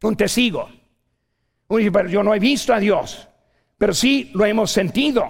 Un 0.03 0.17
testigo. 0.17 0.69
pero 1.69 2.09
yo 2.09 2.21
no 2.21 2.35
he 2.35 2.39
visto 2.39 2.73
a 2.73 2.79
Dios, 2.81 3.25
pero 3.77 3.93
sí 3.93 4.31
lo 4.33 4.43
hemos 4.43 4.69
sentido. 4.71 5.29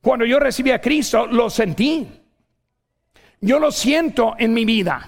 Cuando 0.00 0.24
yo 0.24 0.38
recibí 0.38 0.70
a 0.70 0.80
Cristo, 0.80 1.26
lo 1.26 1.50
sentí. 1.50 2.08
Yo 3.42 3.58
lo 3.58 3.70
siento 3.70 4.34
en 4.38 4.54
mi 4.54 4.64
vida. 4.64 5.06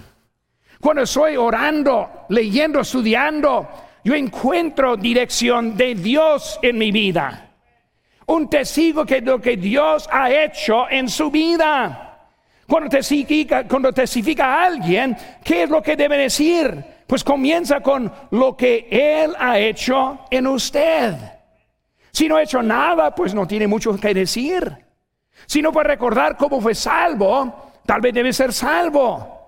Cuando 0.79 1.01
estoy 1.01 1.35
orando, 1.35 2.27
leyendo, 2.29 2.81
estudiando, 2.81 3.67
yo 4.03 4.13
encuentro 4.13 4.97
dirección 4.97 5.75
de 5.75 5.95
Dios 5.95 6.59
en 6.61 6.77
mi 6.77 6.91
vida. 6.91 7.48
Un 8.29 8.47
testigo 8.47 9.05
de 9.05 9.21
lo 9.21 9.41
que 9.41 9.57
Dios 9.57 10.07
ha 10.11 10.29
hecho 10.31 10.87
en 10.87 11.09
su 11.09 11.31
vida. 11.31 12.27
Cuando 12.67 12.87
testifica, 12.87 13.67
cuando 13.67 13.91
testifica 13.91 14.45
a 14.45 14.65
alguien, 14.67 15.17
¿qué 15.43 15.63
es 15.63 15.69
lo 15.69 15.81
que 15.81 15.95
debe 15.95 16.15
decir? 16.15 16.85
Pues 17.07 17.23
comienza 17.23 17.81
con 17.81 18.11
lo 18.29 18.55
que 18.55 18.87
Él 18.91 19.35
ha 19.39 19.57
hecho 19.57 20.19
en 20.29 20.45
usted. 20.45 21.15
Si 22.11 22.27
no 22.27 22.35
ha 22.35 22.43
hecho 22.43 22.61
nada, 22.61 23.15
pues 23.15 23.33
no 23.33 23.47
tiene 23.47 23.65
mucho 23.65 23.97
que 23.99 24.13
decir. 24.13 24.77
Si 25.47 25.59
no 25.63 25.71
puede 25.71 25.87
recordar 25.87 26.37
cómo 26.37 26.61
fue 26.61 26.75
salvo, 26.75 27.71
tal 27.83 27.99
vez 27.99 28.13
debe 28.13 28.31
ser 28.31 28.53
salvo. 28.53 29.38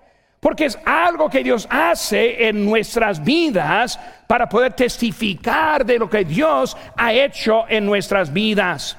Porque 0.42 0.66
es 0.66 0.78
algo 0.86 1.30
que 1.30 1.44
Dios 1.44 1.68
hace 1.70 2.48
en 2.50 2.66
nuestras 2.66 3.24
vidas 3.24 3.98
para 4.26 4.50
poder 4.50 4.74
testificar 4.74 5.86
de 5.86 6.00
lo 6.00 6.10
que 6.10 6.26
Dios 6.26 6.76
ha 6.98 7.14
hecho 7.14 7.66
en 7.70 7.86
nuestras 7.86 8.34
vidas 8.34 8.98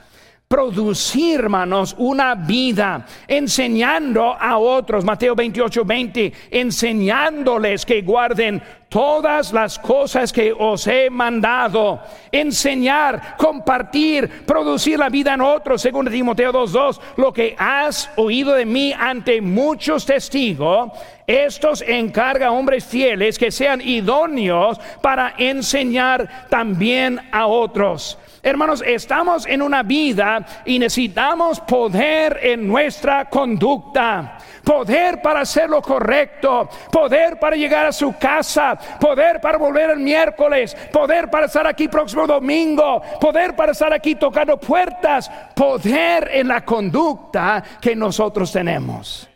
producir, 0.52 1.40
hermanos, 1.40 1.94
una 1.96 2.34
vida 2.34 3.06
enseñando 3.26 4.36
a 4.38 4.58
otros. 4.58 5.02
Mateo 5.02 5.34
28, 5.34 5.82
20, 5.82 6.32
enseñándoles 6.50 7.86
que 7.86 8.02
guarden 8.02 8.62
todas 8.90 9.54
las 9.54 9.78
cosas 9.78 10.30
que 10.30 10.52
os 10.52 10.86
he 10.86 11.08
mandado. 11.08 12.02
Enseñar, 12.30 13.34
compartir, 13.38 14.44
producir 14.44 14.98
la 14.98 15.08
vida 15.08 15.32
en 15.32 15.40
otros. 15.40 15.80
Según 15.80 16.10
Timoteo 16.10 16.52
2.2, 16.52 17.00
lo 17.16 17.32
que 17.32 17.56
has 17.58 18.10
oído 18.16 18.52
de 18.52 18.66
mí 18.66 18.92
ante 18.92 19.40
muchos 19.40 20.04
testigos, 20.04 20.90
estos 21.26 21.80
encarga 21.80 22.48
a 22.48 22.52
hombres 22.52 22.84
fieles 22.84 23.38
que 23.38 23.50
sean 23.50 23.80
idóneos 23.80 24.78
para 25.00 25.32
enseñar 25.38 26.46
también 26.50 27.18
a 27.32 27.46
otros. 27.46 28.18
Hermanos, 28.44 28.82
estamos 28.84 29.46
en 29.46 29.62
una 29.62 29.84
vida 29.84 30.44
y 30.64 30.76
necesitamos 30.80 31.60
poder 31.60 32.40
en 32.42 32.66
nuestra 32.66 33.30
conducta. 33.30 34.36
Poder 34.64 35.22
para 35.22 35.42
hacer 35.42 35.70
lo 35.70 35.80
correcto, 35.80 36.68
poder 36.90 37.38
para 37.38 37.54
llegar 37.54 37.86
a 37.86 37.92
su 37.92 38.16
casa, 38.18 38.76
poder 39.00 39.40
para 39.40 39.58
volver 39.58 39.90
el 39.90 40.00
miércoles, 40.00 40.76
poder 40.92 41.30
para 41.30 41.46
estar 41.46 41.68
aquí 41.68 41.86
próximo 41.86 42.26
domingo, 42.26 43.00
poder 43.20 43.54
para 43.54 43.72
estar 43.72 43.92
aquí 43.92 44.16
tocando 44.16 44.58
puertas, 44.58 45.30
poder 45.54 46.28
en 46.32 46.48
la 46.48 46.64
conducta 46.64 47.62
que 47.80 47.94
nosotros 47.94 48.50
tenemos. 48.50 49.28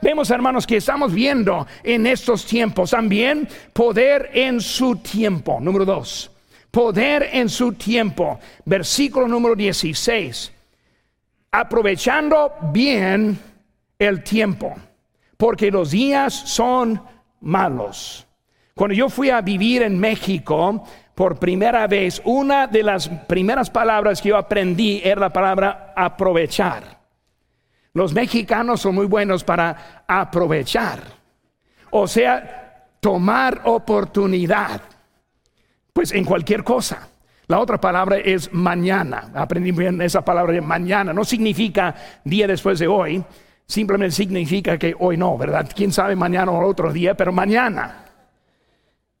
Vemos, 0.00 0.30
hermanos, 0.30 0.68
que 0.68 0.76
estamos 0.78 1.12
viendo 1.12 1.66
en 1.82 2.06
estos 2.06 2.46
tiempos 2.46 2.90
también 2.90 3.48
poder 3.72 4.30
en 4.34 4.60
su 4.60 4.96
tiempo. 4.96 5.58
Número 5.60 5.84
dos, 5.84 6.31
poder 6.72 7.28
en 7.32 7.48
su 7.48 7.74
tiempo. 7.74 8.40
Versículo 8.64 9.28
número 9.28 9.54
16. 9.54 10.52
Aprovechando 11.52 12.54
bien 12.72 13.38
el 13.98 14.24
tiempo, 14.24 14.74
porque 15.36 15.70
los 15.70 15.92
días 15.92 16.32
son 16.34 17.00
malos. 17.40 18.26
Cuando 18.74 18.94
yo 18.94 19.08
fui 19.10 19.30
a 19.30 19.42
vivir 19.42 19.82
en 19.82 19.98
México 19.98 20.82
por 21.14 21.38
primera 21.38 21.86
vez, 21.86 22.22
una 22.24 22.66
de 22.66 22.82
las 22.82 23.08
primeras 23.08 23.68
palabras 23.68 24.22
que 24.22 24.30
yo 24.30 24.36
aprendí 24.36 25.02
era 25.04 25.20
la 25.20 25.32
palabra 25.32 25.92
aprovechar. 25.94 27.02
Los 27.92 28.14
mexicanos 28.14 28.80
son 28.80 28.94
muy 28.94 29.04
buenos 29.04 29.44
para 29.44 30.04
aprovechar, 30.08 31.00
o 31.90 32.08
sea, 32.08 32.88
tomar 33.00 33.60
oportunidad. 33.64 34.80
Pues 35.92 36.12
en 36.12 36.24
cualquier 36.24 36.64
cosa. 36.64 37.08
La 37.48 37.58
otra 37.58 37.80
palabra 37.80 38.16
es 38.18 38.52
mañana. 38.52 39.30
Aprendí 39.34 39.72
bien 39.72 40.00
esa 40.00 40.24
palabra 40.24 40.52
de 40.52 40.60
mañana. 40.60 41.12
No 41.12 41.24
significa 41.24 41.94
día 42.24 42.46
después 42.46 42.78
de 42.78 42.86
hoy. 42.86 43.22
Simplemente 43.66 44.14
significa 44.14 44.78
que 44.78 44.94
hoy 44.98 45.16
no, 45.16 45.36
¿verdad? 45.36 45.70
Quién 45.74 45.92
sabe 45.92 46.16
mañana 46.16 46.52
o 46.52 46.66
otro 46.66 46.92
día, 46.92 47.14
pero 47.14 47.32
mañana. 47.32 48.04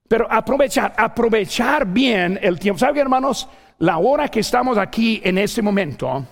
Pero 0.08 0.26
aprovechar, 0.30 0.94
aprovechar 0.96 1.86
bien 1.86 2.38
el 2.42 2.58
tiempo. 2.58 2.78
¿Saben, 2.78 3.02
hermanos? 3.02 3.48
La 3.78 3.98
hora 3.98 4.28
que 4.28 4.40
estamos 4.40 4.78
aquí 4.78 5.20
en 5.24 5.38
este 5.38 5.60
momento, 5.60 6.24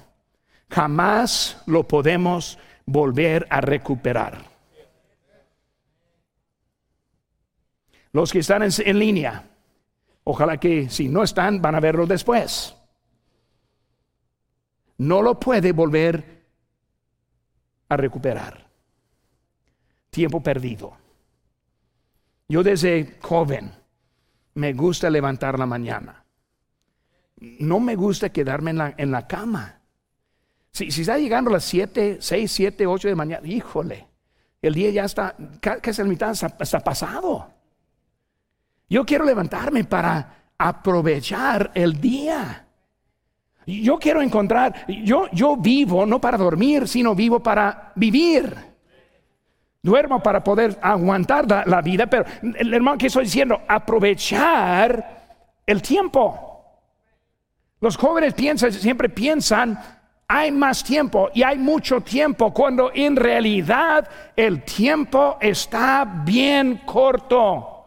jamás 0.68 1.62
lo 1.66 1.86
podemos 1.86 2.58
volver 2.86 3.46
a 3.50 3.60
recuperar. 3.60 4.38
Los 8.12 8.32
que 8.32 8.40
están 8.40 8.62
en 8.62 8.98
línea, 8.98 9.49
Ojalá 10.30 10.58
que 10.58 10.88
si 10.88 11.08
no 11.08 11.24
están, 11.24 11.60
van 11.60 11.74
a 11.74 11.80
verlo 11.80 12.06
después. 12.06 12.76
No 14.98 15.22
lo 15.22 15.40
puede 15.40 15.72
volver 15.72 16.44
a 17.88 17.96
recuperar. 17.96 18.64
Tiempo 20.08 20.40
perdido. 20.40 20.96
Yo 22.48 22.62
desde 22.62 23.18
joven 23.20 23.72
me 24.54 24.72
gusta 24.72 25.10
levantar 25.10 25.58
la 25.58 25.66
mañana. 25.66 26.24
No 27.40 27.80
me 27.80 27.96
gusta 27.96 28.28
quedarme 28.28 28.70
en 28.70 29.10
la, 29.10 29.26
cama. 29.26 29.80
Si, 30.70 30.86
está 30.86 31.18
llegando 31.18 31.50
a 31.50 31.54
las 31.54 31.64
7, 31.64 32.18
6, 32.20 32.52
7, 32.52 32.86
8 32.86 33.08
de 33.08 33.14
mañana, 33.16 33.44
híjole, 33.48 34.06
el 34.62 34.74
día 34.74 34.90
ya 34.90 35.06
está, 35.06 35.34
casi 35.60 36.02
la 36.02 36.08
mitad 36.08 36.30
está 36.30 36.78
pasado. 36.78 37.59
Yo 38.90 39.06
quiero 39.06 39.24
levantarme 39.24 39.84
para 39.84 40.50
aprovechar 40.58 41.70
el 41.74 42.00
día. 42.00 42.66
Yo 43.64 43.98
quiero 43.98 44.20
encontrar, 44.20 44.84
yo, 44.88 45.28
yo 45.30 45.56
vivo 45.56 46.04
no 46.04 46.20
para 46.20 46.36
dormir, 46.36 46.88
sino 46.88 47.14
vivo 47.14 47.40
para 47.40 47.92
vivir. 47.94 48.52
Duermo 49.80 50.20
para 50.20 50.42
poder 50.42 50.76
aguantar 50.82 51.46
la, 51.66 51.80
vida, 51.80 52.06
pero 52.06 52.24
el 52.42 52.74
hermano 52.74 52.98
que 52.98 53.06
estoy 53.06 53.24
diciendo, 53.24 53.62
aprovechar 53.68 55.20
el 55.64 55.80
tiempo. 55.80 56.64
Los 57.80 57.96
jóvenes 57.96 58.34
piensan, 58.34 58.72
siempre 58.72 59.08
piensan, 59.08 59.78
hay 60.26 60.50
más 60.50 60.82
tiempo 60.82 61.30
y 61.32 61.44
hay 61.44 61.58
mucho 61.58 62.00
tiempo, 62.00 62.52
cuando 62.52 62.90
en 62.92 63.14
realidad 63.14 64.06
el 64.34 64.64
tiempo 64.64 65.38
está 65.40 66.04
bien 66.24 66.82
corto. 66.84 67.79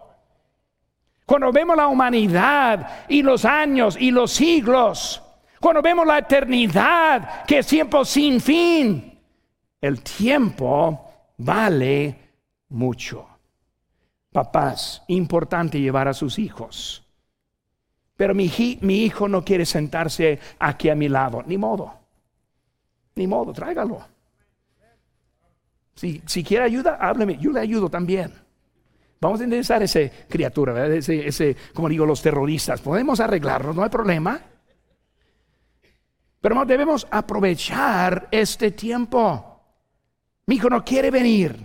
Cuando 1.26 1.52
vemos 1.52 1.78
la 1.78 1.88
humanidad 1.88 3.06
y 3.08 3.22
los 3.22 3.46
años 3.46 3.98
y 4.00 4.12
los 4.12 4.32
siglos, 4.32 5.22
cuando 5.60 5.82
vemos 5.82 6.06
la 6.06 6.18
eternidad, 6.18 7.46
que 7.46 7.60
es 7.60 7.68
tiempo 7.68 8.04
sin 8.04 8.42
fin, 8.42 9.20
el 9.80 10.02
tiempo 10.02 11.34
vale 11.38 12.32
mucho. 12.70 13.28
Papás, 14.32 15.04
importante 15.08 15.80
llevar 15.80 16.08
a 16.08 16.14
sus 16.14 16.38
hijos. 16.40 17.08
Pero 18.18 18.36
mi, 18.36 18.46
hijo 18.46 19.28
no 19.28 19.46
quiere 19.46 19.66
sentarse 19.66 20.40
aquí 20.60 20.90
a 20.90 20.96
mi 20.96 21.08
lado. 21.08 21.44
Ni 21.46 21.58
modo. 21.58 21.94
Ni 23.16 23.28
modo, 23.28 23.54
tráigalo. 23.54 24.06
Si, 25.96 26.22
si 26.26 26.44
quiere 26.44 26.66
ayuda, 26.66 26.98
hábleme. 27.00 27.38
Yo 27.38 27.52
le 27.52 27.60
ayudo 27.60 27.90
también. 27.90 28.43
Vamos 29.24 29.40
a 29.40 29.46
interesar 29.46 29.82
esa 29.82 30.02
criatura, 30.28 30.86
Ese, 30.88 31.26
ese, 31.26 31.56
como 31.74 31.88
digo, 31.88 32.06
los 32.06 32.22
terroristas. 32.22 32.82
Podemos 32.82 33.22
arreglarlo, 33.22 33.74
no 33.74 33.82
hay 33.82 33.90
problema. 33.90 34.38
Pero 36.42 36.66
debemos 36.66 37.08
aprovechar 37.10 38.28
este 38.32 38.72
tiempo. 38.72 39.62
Mi 40.46 40.56
hijo 40.56 40.70
no 40.70 40.84
quiere 40.84 41.10
venir. 41.10 41.58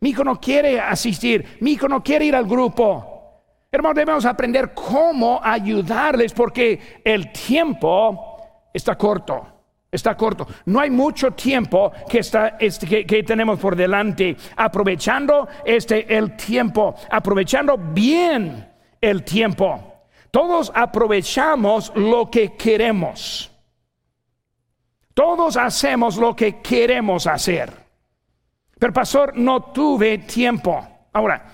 Mi 0.00 0.10
hijo 0.10 0.24
no 0.24 0.40
quiere 0.40 0.80
asistir. 0.80 1.58
Mi 1.60 1.72
hijo 1.72 1.86
no 1.86 2.02
quiere 2.02 2.24
ir 2.24 2.34
al 2.34 2.46
grupo. 2.46 3.44
Hermano, 3.70 3.94
debemos 3.94 4.24
aprender 4.24 4.74
cómo 4.74 5.40
ayudarles 5.40 6.32
porque 6.32 7.00
el 7.04 7.30
tiempo 7.30 8.42
está 8.74 8.98
corto. 8.98 9.57
Está 9.90 10.16
corto. 10.16 10.46
No 10.66 10.80
hay 10.80 10.90
mucho 10.90 11.30
tiempo 11.30 11.92
que, 12.08 12.18
está, 12.18 12.56
este, 12.60 13.06
que, 13.06 13.22
tenemos 13.22 13.58
por 13.58 13.74
delante. 13.74 14.36
Aprovechando 14.56 15.48
este 15.64 16.14
el 16.14 16.36
tiempo, 16.36 16.94
aprovechando 17.10 17.78
bien 17.78 18.68
el 19.00 19.24
tiempo. 19.24 20.04
Todos 20.30 20.70
aprovechamos 20.74 21.90
lo 21.94 22.30
que 22.30 22.54
queremos. 22.54 23.50
Todos 25.14 25.56
hacemos 25.56 26.18
lo 26.18 26.36
que 26.36 26.60
queremos 26.60 27.26
hacer. 27.26 27.72
Pero 28.78 28.92
pastor, 28.92 29.36
no 29.36 29.72
tuve 29.72 30.18
tiempo. 30.18 30.86
Ahora, 31.14 31.44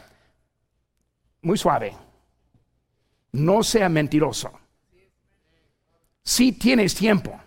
muy 1.42 1.57
suave. 1.57 1.94
No 3.33 3.62
sea 3.62 3.88
mentiroso. 3.88 4.51
Si 6.23 6.53
tienes 6.53 6.94
tiempo. 6.97 7.43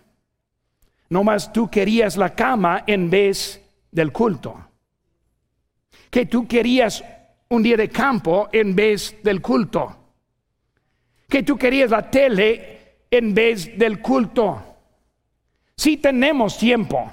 No 1.10 1.24
más 1.24 1.52
tú 1.52 1.70
querías 1.70 2.16
la 2.16 2.34
cama 2.34 2.84
en 2.86 3.08
vez 3.08 3.62
del 3.90 4.12
culto. 4.12 4.68
Que 6.10 6.26
tú 6.26 6.46
querías 6.46 7.04
un 7.48 7.62
día 7.62 7.76
de 7.76 7.88
campo 7.88 8.48
en 8.52 8.74
vez 8.74 9.16
del 9.22 9.40
culto. 9.40 9.96
Que 11.28 11.42
tú 11.42 11.56
querías 11.56 11.90
la 11.90 12.10
tele 12.10 13.04
en 13.10 13.34
vez 13.34 13.76
del 13.78 14.00
culto. 14.00 14.62
Si 15.76 15.96
tenemos 15.96 16.58
tiempo. 16.58 17.12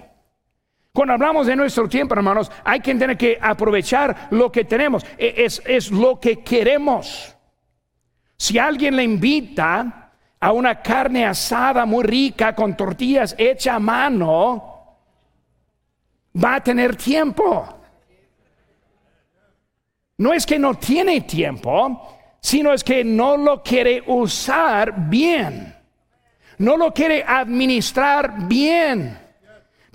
Cuando 0.92 1.14
hablamos 1.14 1.48
de 1.48 1.56
nuestro 1.56 1.90
tiempo, 1.90 2.16
hermanos, 2.16 2.50
hay 2.64 2.80
que 2.80 2.96
tener 2.96 3.18
que 3.18 3.38
aprovechar 3.42 4.30
lo 4.32 4.52
que 4.52 4.64
tenemos. 4.64 5.06
E, 5.18 5.34
es, 5.46 5.62
es 5.66 5.92
lo 5.92 6.20
que 6.20 6.42
queremos. 6.42 7.36
Si 8.38 8.58
alguien 8.58 8.96
le 8.96 9.04
invita 9.04 10.05
a 10.46 10.52
una 10.52 10.80
carne 10.80 11.26
asada 11.26 11.88
muy 11.88 12.04
rica 12.04 12.54
con 12.54 12.78
tortillas 12.78 13.34
hecha 13.36 13.74
a 13.74 13.80
mano, 13.80 15.00
va 16.36 16.56
a 16.58 16.64
tener 16.64 16.96
tiempo. 16.96 17.68
No 20.18 20.34
es 20.34 20.46
que 20.46 20.60
no 20.60 20.76
tiene 20.76 21.22
tiempo, 21.22 22.20
sino 22.40 22.74
es 22.74 22.84
que 22.84 23.04
no 23.04 23.38
lo 23.38 23.64
quiere 23.64 24.04
usar 24.06 25.10
bien. 25.10 25.76
No 26.60 26.78
lo 26.78 26.94
quiere 26.94 27.24
administrar 27.24 28.48
bien. 28.48 29.18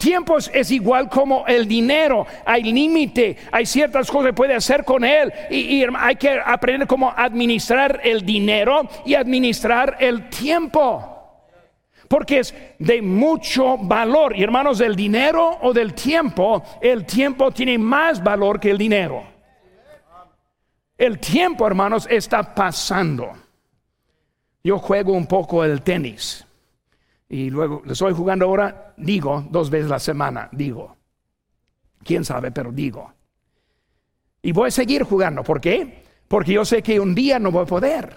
Tiempo 0.01 0.39
es, 0.39 0.71
igual 0.71 1.11
como 1.11 1.47
el 1.47 1.69
dinero, 1.69 2.27
hay 2.47 2.63
límite, 2.63 3.37
hay 3.53 3.67
ciertas 3.67 4.11
cosas 4.11 4.29
que 4.29 4.33
puede 4.33 4.55
hacer 4.55 4.83
con 4.83 5.05
él 5.05 5.31
y, 5.51 5.85
hay 5.95 6.17
que 6.17 6.41
aprender 6.43 6.89
cómo 6.89 7.13
administrar 7.15 8.01
el 8.03 8.25
dinero 8.25 8.89
y 9.05 9.15
administrar 9.15 9.99
el 10.01 10.31
tiempo. 10.31 11.45
Porque 12.09 12.39
es 12.39 12.55
de 12.79 13.03
mucho 13.03 13.77
valor. 13.77 14.35
Y 14.35 14.43
hermanos, 14.43 14.79
del 14.79 14.97
dinero 14.97 15.59
o 15.61 15.75
del 15.75 15.93
tiempo, 15.93 16.63
el 16.81 17.05
tiempo 17.05 17.51
tiene 17.51 17.77
más 17.77 18.25
valor 18.25 18.59
que 18.59 18.71
el 18.71 18.79
dinero. 18.79 19.23
El 20.97 21.19
tiempo, 21.19 21.67
hermanos, 21.67 22.09
está 22.11 22.55
pasando. 22.55 23.33
Yo 24.65 24.79
juego 24.79 25.13
un 25.13 25.27
poco 25.27 25.63
el 25.63 25.83
tenis. 25.83 26.47
Y 27.29 27.49
luego 27.49 27.83
le 27.85 27.93
estoy 27.93 28.13
jugando 28.13 28.47
ahora, 28.47 28.89
digo, 29.01 29.47
dos 29.51 29.71
veces 29.71 29.89
la 29.89 29.99
semana, 29.99 30.49
digo. 30.53 30.97
Quién 32.03 32.25
sabe, 32.25 32.51
pero 32.51 32.73
digo. 32.73 33.13
Y 34.43 34.53
voy 34.53 34.69
a 34.69 34.71
seguir 34.71 35.03
jugando. 35.03 35.43
¿Por 35.43 35.61
qué? 35.61 36.05
Porque 36.29 36.53
yo 36.53 36.65
sé 36.65 36.83
que 36.83 37.01
un 37.01 37.15
día 37.15 37.39
no 37.39 37.51
voy 37.51 37.63
a 37.63 37.67
poder. 37.67 38.17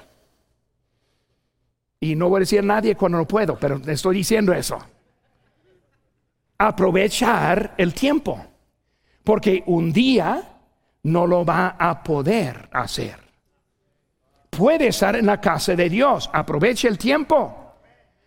Y 1.99 2.15
no 2.15 2.29
voy 2.29 2.37
a 2.37 2.39
decir 2.41 2.59
a 2.59 2.63
nadie 2.63 2.95
cuando 2.95 3.17
no 3.17 3.27
puedo, 3.27 3.57
pero 3.57 3.81
estoy 3.87 4.17
diciendo 4.17 4.53
eso. 4.53 4.77
Aprovechar 6.57 7.75
el 7.77 7.93
tiempo. 7.93 8.45
Porque 9.23 9.63
un 9.67 9.91
día 9.91 10.59
no 11.03 11.27
lo 11.27 11.45
va 11.45 11.75
a 11.79 12.03
poder 12.03 12.69
hacer. 12.71 13.17
Puede 14.49 14.87
estar 14.87 15.15
en 15.15 15.25
la 15.25 15.41
casa 15.41 15.75
de 15.75 15.89
Dios. 15.89 16.29
Aproveche 16.31 16.87
el 16.87 16.97
tiempo 16.97 17.62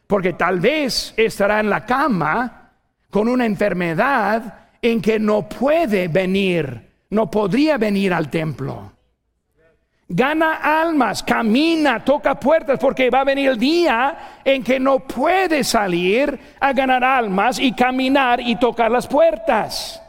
porque 0.07 0.35
tal 0.35 0.61
vez 0.61 1.15
estará 1.17 1.61
en 1.61 1.71
la 1.71 1.85
cama 1.85 2.73
con 3.11 3.29
una 3.29 3.47
enfermedad 3.47 4.69
en 4.81 5.01
que 5.01 5.19
no 5.19 5.49
puede 5.49 6.09
venir, 6.09 6.91
no 7.11 7.31
podría 7.31 7.77
venir 7.77 8.13
al 8.13 8.31
templo. 8.31 8.93
Gana 10.09 10.81
almas, 10.83 11.25
camina, 11.25 12.05
toca 12.05 12.39
puertas, 12.39 12.79
porque 12.79 13.11
va 13.11 13.23
a 13.23 13.25
venir 13.25 13.51
el 13.51 13.59
día 13.59 14.41
en 14.45 14.63
que 14.63 14.79
no 14.79 15.01
puede 15.01 15.65
salir 15.65 16.39
a 16.61 16.73
ganar 16.73 17.03
almas 17.03 17.59
y 17.59 17.73
caminar 17.73 18.41
y 18.41 18.55
tocar 18.55 18.89
las 18.89 19.09
puertas. 19.09 20.01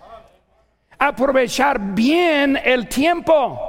Aprovechar 0.99 1.79
bien 1.79 2.59
el 2.63 2.87
tiempo, 2.87 3.59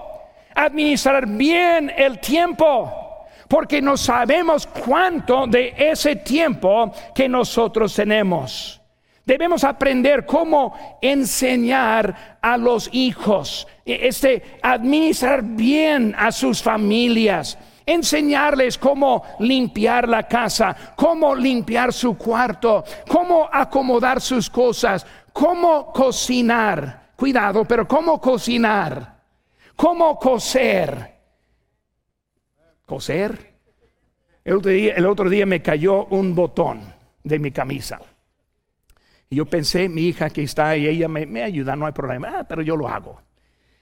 administrar 0.55 1.27
bien 1.27 1.91
el 1.97 2.21
tiempo 2.21 3.08
porque 3.49 3.81
no 3.81 3.97
sabemos 3.97 4.67
cuánto 4.67 5.47
de 5.47 5.75
ese 5.77 6.17
tiempo 6.17 6.93
que 7.15 7.29
nosotros 7.29 7.95
tenemos. 7.95 8.81
Debemos 9.25 9.65
aprender 9.65 10.25
cómo 10.25 10.99
enseñar 11.03 12.39
a 12.41 12.57
los 12.57 12.89
hijos, 12.93 13.67
este, 13.85 14.59
administrar 14.63 15.43
bien 15.43 16.15
a 16.17 16.33
sus 16.33 16.63
familias, 16.63 17.59
enseñarles 17.85 18.79
cómo 18.79 19.23
limpiar 19.41 20.09
la 20.09 20.27
casa, 20.27 20.75
cómo 20.97 21.35
limpiar 21.35 21.93
su 21.93 22.17
cuarto, 22.17 22.85
cómo 23.07 23.49
acomodar 23.53 24.21
sus 24.21 24.49
cosas, 24.49 25.07
cómo 25.33 25.93
cocinar. 25.93 27.09
Cuidado, 27.17 27.65
pero 27.65 27.87
cómo 27.87 28.21
cocinar, 28.21 29.17
cómo 29.75 30.19
coser 30.19 31.18
coser. 32.89 33.59
El 34.45 34.57
otro, 35.07 35.29
día, 35.29 35.47
me 35.47 35.63
cayó 35.63 36.07
un 36.07 36.35
botón 36.35 36.81
de 37.23 37.39
mi 37.39 37.53
camisa. 37.53 38.01
Y 39.29 39.37
yo 39.37 39.45
pensé, 39.45 39.91
mi 39.91 40.03
hija 40.07 40.31
que 40.31 40.43
está 40.43 40.71
ahí, 40.71 40.87
ella 40.87 41.07
me, 41.07 41.43
ayuda, 41.43 41.77
no 41.77 41.85
hay 41.85 41.93
problema, 41.93 42.39
ah, 42.39 42.45
pero 42.49 42.63
yo 42.63 42.75
lo 42.75 42.89
hago. 42.89 43.21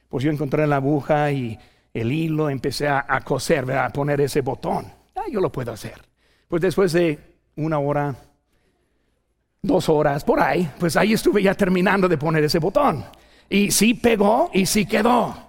Pues 0.08 0.24
yo 0.24 0.30
encontré 0.30 0.66
la 0.66 0.76
aguja 0.76 1.30
y 1.30 1.56
el 1.94 2.10
hilo, 2.10 2.50
empecé 2.50 2.88
a, 2.88 3.20
coser, 3.24 3.70
a 3.70 3.88
poner 3.90 4.20
ese 4.20 4.40
botón. 4.40 4.86
Ah, 5.14 5.24
yo 5.30 5.40
lo 5.40 5.52
puedo 5.52 5.70
hacer. 5.70 6.02
Pues 6.48 6.60
después 6.60 6.92
de 6.92 7.18
una 7.54 7.78
hora, 7.78 8.16
dos 9.62 9.88
horas, 9.88 10.24
por 10.24 10.40
ahí, 10.40 10.68
pues 10.80 10.96
ahí 10.96 11.12
estuve 11.12 11.44
ya 11.44 11.54
terminando 11.54 12.08
de 12.08 12.18
poner 12.18 12.42
ese 12.42 12.58
botón. 12.58 13.04
Y 13.48 13.70
sí 13.70 13.94
pegó 13.94 14.50
y 14.52 14.66
sí 14.66 14.84
quedó. 14.84 15.46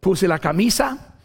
Puse 0.00 0.26
la 0.26 0.40
camisa, 0.40 1.15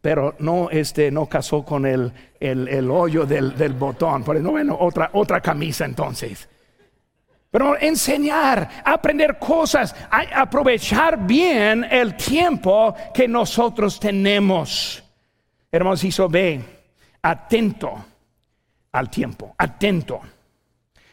pero 0.00 0.36
no, 0.38 0.70
este, 0.70 1.10
no 1.10 1.26
casó 1.26 1.64
con 1.64 1.84
el, 1.84 2.12
el, 2.38 2.90
hoyo 2.90 3.26
del, 3.26 3.56
del, 3.56 3.72
botón. 3.72 4.22
Por 4.22 4.36
eso, 4.36 4.50
bueno, 4.50 4.76
otra, 4.78 5.10
otra 5.12 5.40
camisa 5.40 5.84
entonces. 5.84 6.48
Pero 7.50 7.78
enseñar, 7.78 8.68
aprender 8.84 9.38
cosas, 9.38 9.94
aprovechar 10.10 11.26
bien 11.26 11.84
el 11.90 12.14
tiempo 12.14 12.94
que 13.12 13.26
nosotros 13.26 13.98
tenemos. 13.98 15.02
Hermanos, 15.72 16.04
hizo 16.04 16.28
ve, 16.28 16.62
atento 17.22 18.04
al 18.92 19.10
tiempo, 19.10 19.54
atento. 19.58 20.20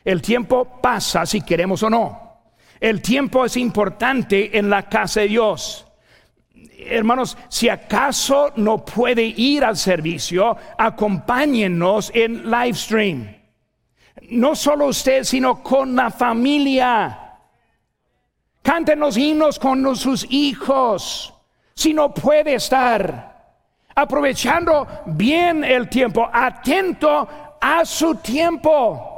El 0.03 0.21
tiempo 0.21 0.79
pasa 0.81 1.25
si 1.25 1.41
queremos 1.41 1.81
o 1.83 1.89
no. 1.89 2.25
El 2.79 3.01
tiempo 3.01 3.45
es 3.45 3.57
importante 3.57 4.57
en 4.57 4.69
la 4.69 4.83
casa 4.83 5.21
de 5.21 5.29
Dios 5.29 5.84
hermanos, 6.79 7.38
si 7.49 7.69
acaso 7.69 8.51
no 8.55 8.83
puede 8.83 9.23
ir 9.23 9.63
al 9.63 9.77
servicio, 9.77 10.55
acompáñenos 10.77 12.11
en 12.13 12.49
live 12.49 12.73
stream. 12.73 13.35
No 14.29 14.55
solo 14.55 14.88
usted, 14.88 15.23
sino 15.23 15.61
con 15.61 15.95
la 15.95 16.09
familia. 16.09 17.38
Canten 18.61 18.99
los 18.99 19.17
himnos 19.17 19.59
con 19.59 19.95
sus 19.95 20.25
hijos. 20.29 21.33
Si 21.75 21.93
no 21.93 22.13
puede 22.13 22.55
estar 22.55 23.35
aprovechando 23.95 24.88
bien 25.05 25.63
el 25.63 25.88
tiempo, 25.89 26.27
atento 26.31 27.27
a 27.61 27.85
su 27.85 28.15
tiempo. 28.15 29.11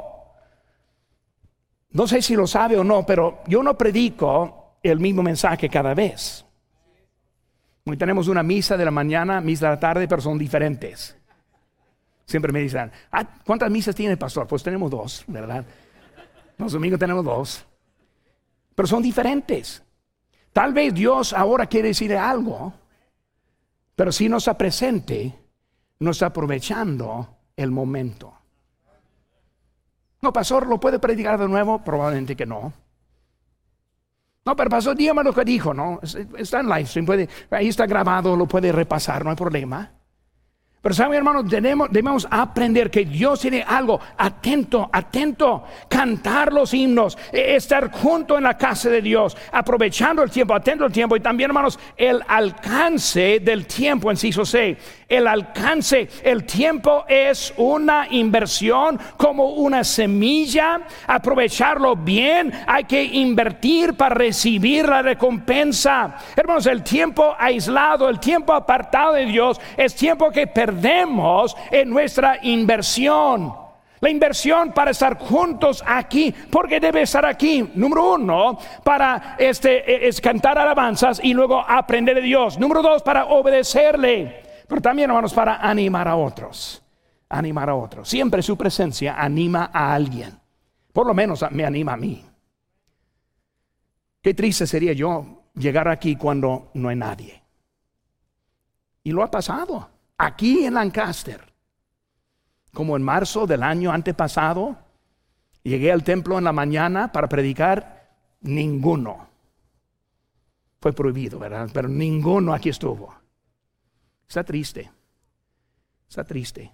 No 1.90 2.06
sé 2.06 2.20
si 2.22 2.34
lo 2.34 2.46
sabe 2.46 2.76
o 2.78 2.84
no, 2.84 3.04
pero 3.06 3.40
yo 3.46 3.62
no 3.62 3.76
predico 3.76 4.76
el 4.82 5.00
mismo 5.00 5.22
mensaje 5.22 5.68
cada 5.68 5.94
vez. 5.94 6.44
Hoy 7.88 7.96
tenemos 7.96 8.28
una 8.28 8.42
misa 8.42 8.76
de 8.76 8.84
la 8.84 8.90
mañana, 8.90 9.40
misa 9.40 9.66
de 9.66 9.74
la 9.76 9.80
tarde, 9.80 10.06
pero 10.06 10.20
son 10.20 10.36
diferentes. 10.36 11.16
Siempre 12.26 12.52
me 12.52 12.60
dicen, 12.60 12.92
ah, 13.10 13.26
¿cuántas 13.46 13.70
misas 13.70 13.94
tiene 13.94 14.12
el 14.12 14.18
pastor? 14.18 14.46
Pues 14.46 14.62
tenemos 14.62 14.90
dos, 14.90 15.24
¿verdad? 15.26 15.64
Los 16.58 16.72
domingos 16.72 17.00
tenemos 17.00 17.24
dos. 17.24 17.64
Pero 18.74 18.86
son 18.86 19.02
diferentes. 19.02 19.82
Tal 20.52 20.74
vez 20.74 20.92
Dios 20.92 21.32
ahora 21.32 21.64
quiere 21.64 21.88
decir 21.88 22.14
algo, 22.14 22.74
pero 23.96 24.12
si 24.12 24.28
no 24.28 24.36
está 24.36 24.58
presente, 24.58 25.34
no 26.00 26.10
está 26.10 26.26
aprovechando 26.26 27.38
el 27.56 27.70
momento. 27.70 28.34
No, 30.20 30.30
pastor, 30.30 30.66
¿lo 30.66 30.78
puede 30.78 30.98
predicar 30.98 31.38
de 31.38 31.48
nuevo? 31.48 31.82
Probablemente 31.82 32.36
que 32.36 32.44
no. 32.44 32.70
No, 34.48 34.56
pero 34.56 34.70
pasó, 34.70 34.94
dígame 34.94 35.22
lo 35.22 35.34
que 35.34 35.44
dijo, 35.44 35.74
¿no? 35.74 36.00
Está 36.38 36.60
en 36.60 36.70
live 36.70 36.86
stream, 36.86 37.04
puede, 37.04 37.28
ahí 37.50 37.68
está 37.68 37.84
grabado, 37.84 38.34
lo 38.34 38.46
puede 38.46 38.72
repasar, 38.72 39.22
no 39.22 39.28
hay 39.28 39.36
problema. 39.36 39.90
Pero 40.80 40.94
saben, 40.94 41.18
hermanos, 41.18 41.44
debemos 41.50 42.26
aprender 42.30 42.90
que 42.90 43.04
Dios 43.04 43.40
tiene 43.40 43.62
algo 43.62 44.00
atento, 44.16 44.88
atento, 44.90 45.64
cantar 45.86 46.50
los 46.50 46.72
himnos, 46.72 47.18
e, 47.30 47.56
estar 47.56 47.92
junto 47.92 48.38
en 48.38 48.44
la 48.44 48.56
casa 48.56 48.88
de 48.88 49.02
Dios, 49.02 49.36
aprovechando 49.52 50.22
el 50.22 50.30
tiempo, 50.30 50.54
atento 50.54 50.86
al 50.86 50.92
tiempo 50.92 51.14
y 51.14 51.20
también, 51.20 51.50
hermanos, 51.50 51.78
el 51.94 52.22
alcance 52.26 53.40
del 53.40 53.66
tiempo 53.66 54.10
en 54.10 54.16
sí, 54.16 54.32
C. 54.32 54.78
el 55.08 55.26
alcance. 55.26 56.08
El 56.22 56.44
tiempo 56.44 57.04
es 57.08 57.52
una 57.56 58.06
inversión 58.10 58.98
como 59.16 59.50
una 59.54 59.82
semilla. 59.84 60.82
Aprovecharlo 61.06 61.96
bien. 61.96 62.52
Hay 62.66 62.84
que 62.84 63.02
invertir 63.02 63.94
para 63.94 64.14
recibir 64.14 64.88
la 64.88 65.02
recompensa. 65.02 66.16
Hermanos, 66.36 66.66
el 66.66 66.82
tiempo 66.82 67.34
aislado, 67.38 68.08
el 68.08 68.20
tiempo 68.20 68.52
apartado 68.52 69.14
de 69.14 69.26
Dios 69.26 69.60
es 69.76 69.94
tiempo 69.94 70.30
que 70.30 70.46
perdemos 70.46 71.56
en 71.70 71.88
nuestra 71.88 72.38
inversión. 72.42 73.68
La 74.00 74.10
inversión 74.10 74.72
para 74.72 74.92
estar 74.92 75.18
juntos 75.18 75.82
aquí, 75.84 76.32
porque 76.50 76.78
debe 76.78 77.02
estar 77.02 77.26
aquí. 77.26 77.68
Número 77.74 78.14
uno, 78.14 78.56
para 78.84 79.34
este, 79.38 79.90
e, 79.90 80.08
es 80.08 80.20
cantar 80.20 80.56
alabanzas 80.56 81.20
y 81.20 81.34
luego 81.34 81.64
aprender 81.66 82.14
de 82.14 82.20
Dios. 82.20 82.58
Número 82.60 82.80
dos, 82.80 83.02
para 83.02 83.26
obedecerle. 83.26 84.47
Pero 84.68 84.80
también, 84.80 85.10
hermanos, 85.10 85.34
para 85.34 85.56
animar 85.56 86.06
a 86.06 86.16
otros. 86.16 86.82
Animar 87.28 87.70
a 87.70 87.74
otros. 87.74 88.08
Siempre 88.08 88.42
su 88.42 88.56
presencia 88.56 89.20
anima 89.20 89.70
a 89.72 89.92
alguien. 89.94 90.38
Por 90.92 91.06
lo 91.06 91.14
menos 91.14 91.44
me 91.50 91.64
anima 91.64 91.94
a 91.94 91.96
mí. 91.96 92.24
Qué 94.22 94.34
triste 94.34 94.66
sería 94.66 94.92
yo 94.92 95.44
llegar 95.54 95.88
aquí 95.88 96.16
cuando 96.16 96.70
no 96.74 96.88
hay 96.88 96.96
nadie. 96.96 97.42
Y 99.02 99.12
lo 99.12 99.22
ha 99.22 99.30
pasado. 99.30 99.90
Aquí 100.16 100.64
en 100.64 100.74
Lancaster 100.74 101.48
como 102.78 102.96
en 102.96 103.02
marzo 103.02 103.46
del 103.46 103.62
año 103.62 103.90
antepasado, 103.90 104.76
llegué 105.62 105.90
al 105.90 106.04
templo 106.04 106.38
en 106.38 106.44
la 106.44 106.52
mañana 106.52 107.10
para 107.10 107.28
predicar, 107.28 108.08
ninguno. 108.40 109.26
Fue 110.80 110.92
prohibido, 110.92 111.38
¿verdad? 111.38 111.68
Pero 111.72 111.88
ninguno 111.88 112.54
aquí 112.54 112.68
estuvo. 112.68 113.12
Está 114.28 114.44
triste. 114.44 114.90
Está 116.08 116.24
triste. 116.24 116.72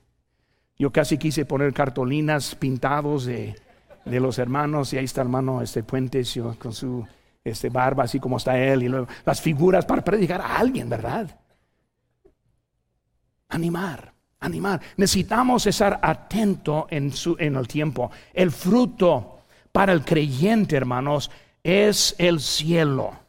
Yo 0.76 0.90
casi 0.90 1.18
quise 1.18 1.44
poner 1.44 1.72
cartolinas 1.72 2.54
pintados 2.54 3.26
de, 3.26 3.54
los 4.04 4.38
hermanos 4.38 4.92
y 4.92 4.98
ahí 4.98 5.04
está 5.04 5.22
el 5.22 5.28
hermano 5.28 5.62
este 5.62 5.82
Puentes 5.82 6.38
con 6.58 6.72
su 6.74 7.06
este 7.42 7.70
barba 7.70 8.04
así 8.04 8.20
como 8.20 8.36
está 8.36 8.58
él 8.58 8.82
y 8.82 8.88
luego 8.88 9.06
las 9.24 9.40
figuras 9.40 9.86
para 9.86 10.04
predicar 10.04 10.40
a 10.40 10.58
alguien, 10.58 10.90
¿verdad? 10.90 11.40
Animar 13.48 14.14
animar. 14.44 14.80
Necesitamos 14.96 15.66
estar 15.66 15.98
atento 16.02 16.86
en, 16.90 17.12
su, 17.12 17.36
en 17.38 17.56
el 17.56 17.66
tiempo. 17.66 18.10
El 18.32 18.50
fruto 18.50 19.38
para 19.72 19.92
el 19.92 20.04
creyente, 20.04 20.76
hermanos, 20.76 21.30
es 21.62 22.14
el 22.18 22.40
cielo. 22.40 23.23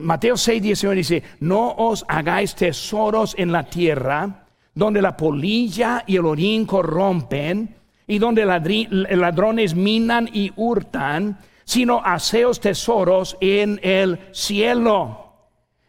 Mateo 0.00 0.36
6, 0.36 0.62
19 0.62 0.96
dice, 0.96 1.22
no 1.40 1.72
os 1.76 2.04
hagáis 2.08 2.54
tesoros 2.54 3.34
en 3.38 3.52
la 3.52 3.64
tierra, 3.64 4.44
donde 4.74 5.02
la 5.02 5.16
polilla 5.16 6.04
y 6.06 6.16
el 6.16 6.26
orín 6.26 6.66
corrompen, 6.66 7.76
y 8.06 8.18
donde 8.18 8.44
ladrones 8.44 9.74
minan 9.74 10.28
y 10.32 10.52
hurtan, 10.56 11.38
sino 11.64 12.02
haceos 12.04 12.58
tesoros 12.58 13.36
en 13.40 13.78
el 13.84 14.18
cielo. 14.32 15.34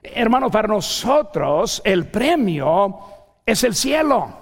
Hermanos, 0.03 0.51
para 0.51 0.67
nosotros 0.67 1.81
el 1.83 2.07
premio 2.07 2.99
es 3.45 3.63
el 3.63 3.73
cielo. 3.73 4.40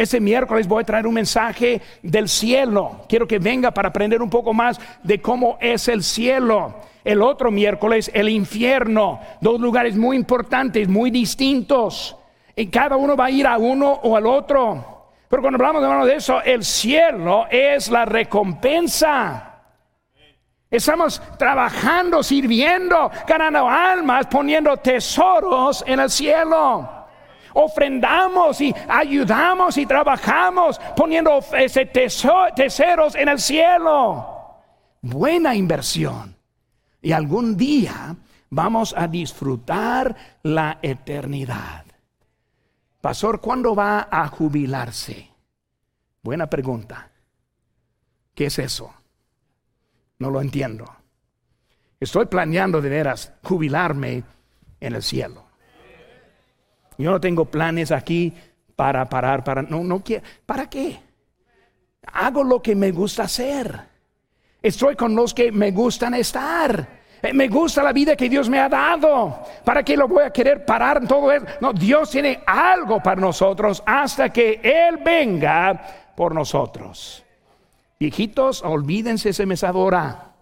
Este 0.00 0.18
miércoles 0.18 0.66
voy 0.66 0.80
a 0.80 0.86
traer 0.86 1.06
un 1.06 1.12
mensaje 1.12 1.82
del 2.02 2.26
cielo. 2.26 3.02
Quiero 3.06 3.28
que 3.28 3.38
venga 3.38 3.70
para 3.70 3.90
aprender 3.90 4.22
un 4.22 4.30
poco 4.30 4.54
más 4.54 4.80
de 5.02 5.20
cómo 5.20 5.58
es 5.60 5.88
el 5.88 6.02
cielo. 6.02 6.76
El 7.04 7.20
otro 7.20 7.50
miércoles, 7.50 8.10
el 8.14 8.30
infierno. 8.30 9.20
Dos 9.42 9.60
lugares 9.60 9.98
muy 9.98 10.16
importantes, 10.16 10.88
muy 10.88 11.10
distintos. 11.10 12.16
Y 12.56 12.68
cada 12.68 12.96
uno 12.96 13.14
va 13.14 13.26
a 13.26 13.30
ir 13.30 13.46
a 13.46 13.58
uno 13.58 13.92
o 13.92 14.16
al 14.16 14.26
otro. 14.26 15.12
Pero 15.28 15.42
cuando 15.42 15.62
hablamos 15.62 16.06
de 16.06 16.14
eso, 16.14 16.40
el 16.40 16.64
cielo 16.64 17.44
es 17.50 17.90
la 17.90 18.06
recompensa. 18.06 19.64
Estamos 20.70 21.20
trabajando, 21.38 22.22
sirviendo, 22.22 23.10
ganando 23.28 23.68
almas, 23.68 24.28
poniendo 24.28 24.78
tesoros 24.78 25.84
en 25.86 26.00
el 26.00 26.08
cielo 26.08 26.99
ofrendamos 27.54 28.60
y 28.60 28.74
ayudamos 28.88 29.76
y 29.76 29.86
trabajamos 29.86 30.80
poniendo 30.96 31.40
ese 31.52 31.86
tesoros 31.86 33.14
en 33.14 33.28
el 33.28 33.38
cielo. 33.38 34.40
Buena 35.02 35.54
inversión. 35.54 36.36
Y 37.02 37.12
algún 37.12 37.56
día 37.56 38.14
vamos 38.50 38.94
a 38.96 39.08
disfrutar 39.08 40.14
la 40.42 40.78
eternidad. 40.82 41.84
Pastor, 43.00 43.40
¿cuándo 43.40 43.74
va 43.74 44.08
a 44.10 44.28
jubilarse? 44.28 45.30
Buena 46.22 46.48
pregunta. 46.48 47.10
¿Qué 48.34 48.46
es 48.46 48.58
eso? 48.58 48.92
No 50.18 50.30
lo 50.30 50.42
entiendo. 50.42 50.84
Estoy 51.98 52.26
planeando 52.26 52.82
de 52.82 52.90
veras 52.90 53.32
jubilarme 53.42 54.22
en 54.80 54.94
el 54.94 55.02
cielo. 55.02 55.49
Yo 57.00 57.10
no 57.10 57.20
tengo 57.20 57.46
planes 57.46 57.90
aquí 57.92 58.32
para 58.76 59.08
parar, 59.08 59.42
para 59.42 59.62
no, 59.62 59.82
no 59.82 60.02
quiero. 60.02 60.22
¿Para 60.46 60.68
qué? 60.68 61.00
Hago 62.12 62.44
lo 62.44 62.62
que 62.62 62.74
me 62.74 62.92
gusta 62.92 63.24
hacer. 63.24 63.80
Estoy 64.62 64.96
con 64.96 65.14
los 65.14 65.32
que 65.32 65.50
me 65.50 65.70
gustan 65.70 66.14
estar. 66.14 67.00
Eh, 67.22 67.32
me 67.32 67.48
gusta 67.48 67.82
la 67.82 67.92
vida 67.92 68.16
que 68.16 68.28
Dios 68.28 68.48
me 68.48 68.58
ha 68.58 68.68
dado. 68.68 69.42
¿Para 69.64 69.82
qué 69.82 69.96
lo 69.96 70.08
voy 70.08 70.24
a 70.24 70.30
querer 70.30 70.64
parar 70.64 71.06
todo 71.06 71.32
eso? 71.32 71.46
No, 71.60 71.72
Dios 71.72 72.10
tiene 72.10 72.42
algo 72.46 73.02
para 73.02 73.20
nosotros 73.20 73.82
hasta 73.84 74.30
que 74.30 74.60
Él 74.62 74.98
venga 75.04 76.12
por 76.16 76.34
nosotros. 76.34 77.24
Viejitos, 77.98 78.62
olvídense 78.62 79.30
esa 79.30 79.44
mesadora. 79.44 80.32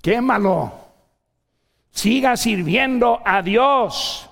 Quémalo. 0.00 0.85
Siga 1.96 2.36
sirviendo 2.36 3.22
a 3.24 3.40
Dios. 3.40 4.28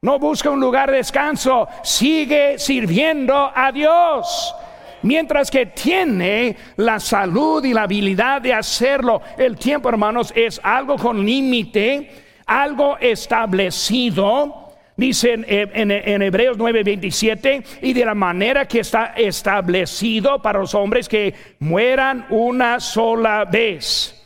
No 0.00 0.20
busca 0.20 0.48
un 0.48 0.60
lugar 0.60 0.92
de 0.92 0.98
descanso, 0.98 1.66
sigue 1.82 2.56
sirviendo 2.56 3.50
a 3.52 3.72
Dios. 3.72 4.54
Mientras 5.02 5.50
que 5.50 5.66
tiene 5.66 6.56
la 6.76 7.00
salud 7.00 7.64
y 7.64 7.74
la 7.74 7.82
habilidad 7.82 8.40
de 8.40 8.54
hacerlo, 8.54 9.20
el 9.36 9.56
tiempo, 9.56 9.88
hermanos, 9.88 10.32
es 10.36 10.60
algo 10.62 10.94
con 10.94 11.26
límite, 11.26 12.12
algo 12.46 12.96
establecido. 12.98 14.68
Dicen 14.96 15.44
en, 15.48 15.90
en, 15.90 16.22
Hebreos 16.22 16.58
9:27, 16.58 17.64
y 17.82 17.92
de 17.92 18.04
la 18.04 18.14
manera 18.14 18.68
que 18.68 18.80
está 18.80 19.14
establecido 19.16 20.40
para 20.40 20.60
los 20.60 20.76
hombres 20.76 21.08
que 21.08 21.34
mueran 21.58 22.24
una 22.30 22.78
sola 22.78 23.44
vez. 23.46 24.17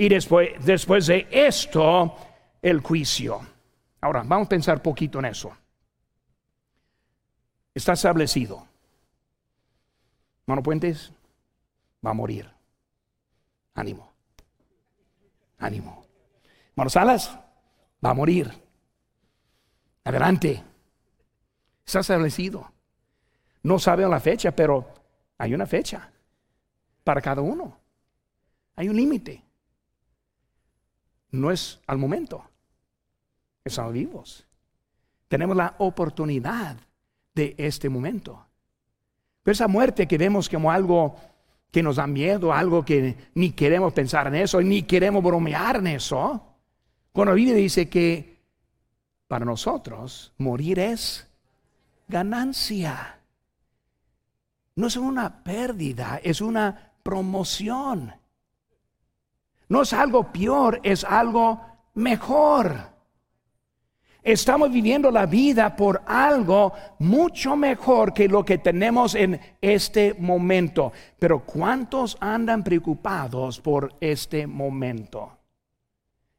Y 0.00 0.08
después, 0.08 0.52
después 0.64 1.08
de 1.08 1.28
esto, 1.30 2.16
el 2.62 2.80
juicio. 2.80 3.38
Ahora, 4.00 4.22
vamos 4.24 4.46
a 4.46 4.48
pensar 4.48 4.80
poquito 4.80 5.18
en 5.18 5.26
eso. 5.26 5.54
Está 7.74 7.92
establecido. 7.92 8.66
Mano 10.46 10.62
Puentes 10.62 11.12
va 12.02 12.12
a 12.12 12.14
morir. 12.14 12.50
Ánimo. 13.74 14.10
Ánimo. 15.58 16.06
Mano 16.76 16.88
Salas 16.88 17.38
va 18.02 18.08
a 18.08 18.14
morir. 18.14 18.50
Adelante. 20.04 20.64
Está 21.84 22.00
establecido. 22.00 22.72
No 23.64 23.78
sabe 23.78 24.08
la 24.08 24.18
fecha, 24.18 24.50
pero 24.50 24.94
hay 25.36 25.52
una 25.52 25.66
fecha 25.66 26.10
para 27.04 27.20
cada 27.20 27.42
uno. 27.42 27.76
Hay 28.76 28.88
un 28.88 28.96
límite 28.96 29.49
no 31.32 31.50
es 31.50 31.80
al 31.86 31.98
momento. 31.98 32.44
Estamos 33.64 33.92
vivos. 33.92 34.46
Tenemos 35.28 35.56
la 35.56 35.74
oportunidad 35.78 36.76
de 37.34 37.54
este 37.58 37.88
momento. 37.88 38.46
Pero 39.42 39.52
esa 39.52 39.68
muerte 39.68 40.08
que 40.08 40.18
vemos 40.18 40.48
como 40.48 40.70
algo 40.70 41.16
que 41.70 41.82
nos 41.82 41.96
da 41.96 42.06
miedo, 42.06 42.52
algo 42.52 42.84
que 42.84 43.16
ni 43.34 43.52
queremos 43.52 43.92
pensar 43.92 44.26
en 44.26 44.34
eso, 44.34 44.60
ni 44.60 44.82
queremos 44.82 45.22
bromear 45.22 45.76
en 45.76 45.86
eso, 45.88 46.50
cuando 47.12 47.34
Biblia 47.34 47.54
dice 47.54 47.88
que 47.88 48.40
para 49.28 49.44
nosotros 49.44 50.32
morir 50.38 50.78
es 50.80 51.28
ganancia. 52.08 53.20
No 54.74 54.88
es 54.88 54.96
una 54.96 55.42
pérdida, 55.44 56.20
es 56.22 56.40
una 56.40 56.92
promoción. 57.02 58.12
No 59.70 59.82
es 59.82 59.92
algo 59.92 60.32
peor, 60.32 60.80
es 60.82 61.04
algo 61.04 61.60
mejor. 61.94 62.90
Estamos 64.20 64.70
viviendo 64.72 65.12
la 65.12 65.26
vida 65.26 65.76
por 65.76 66.02
algo 66.06 66.72
mucho 66.98 67.54
mejor 67.54 68.12
que 68.12 68.28
lo 68.28 68.44
que 68.44 68.58
tenemos 68.58 69.14
en 69.14 69.40
este 69.60 70.14
momento. 70.14 70.92
Pero 71.20 71.46
¿cuántos 71.46 72.18
andan 72.20 72.64
preocupados 72.64 73.60
por 73.60 73.94
este 74.00 74.48
momento? 74.48 75.38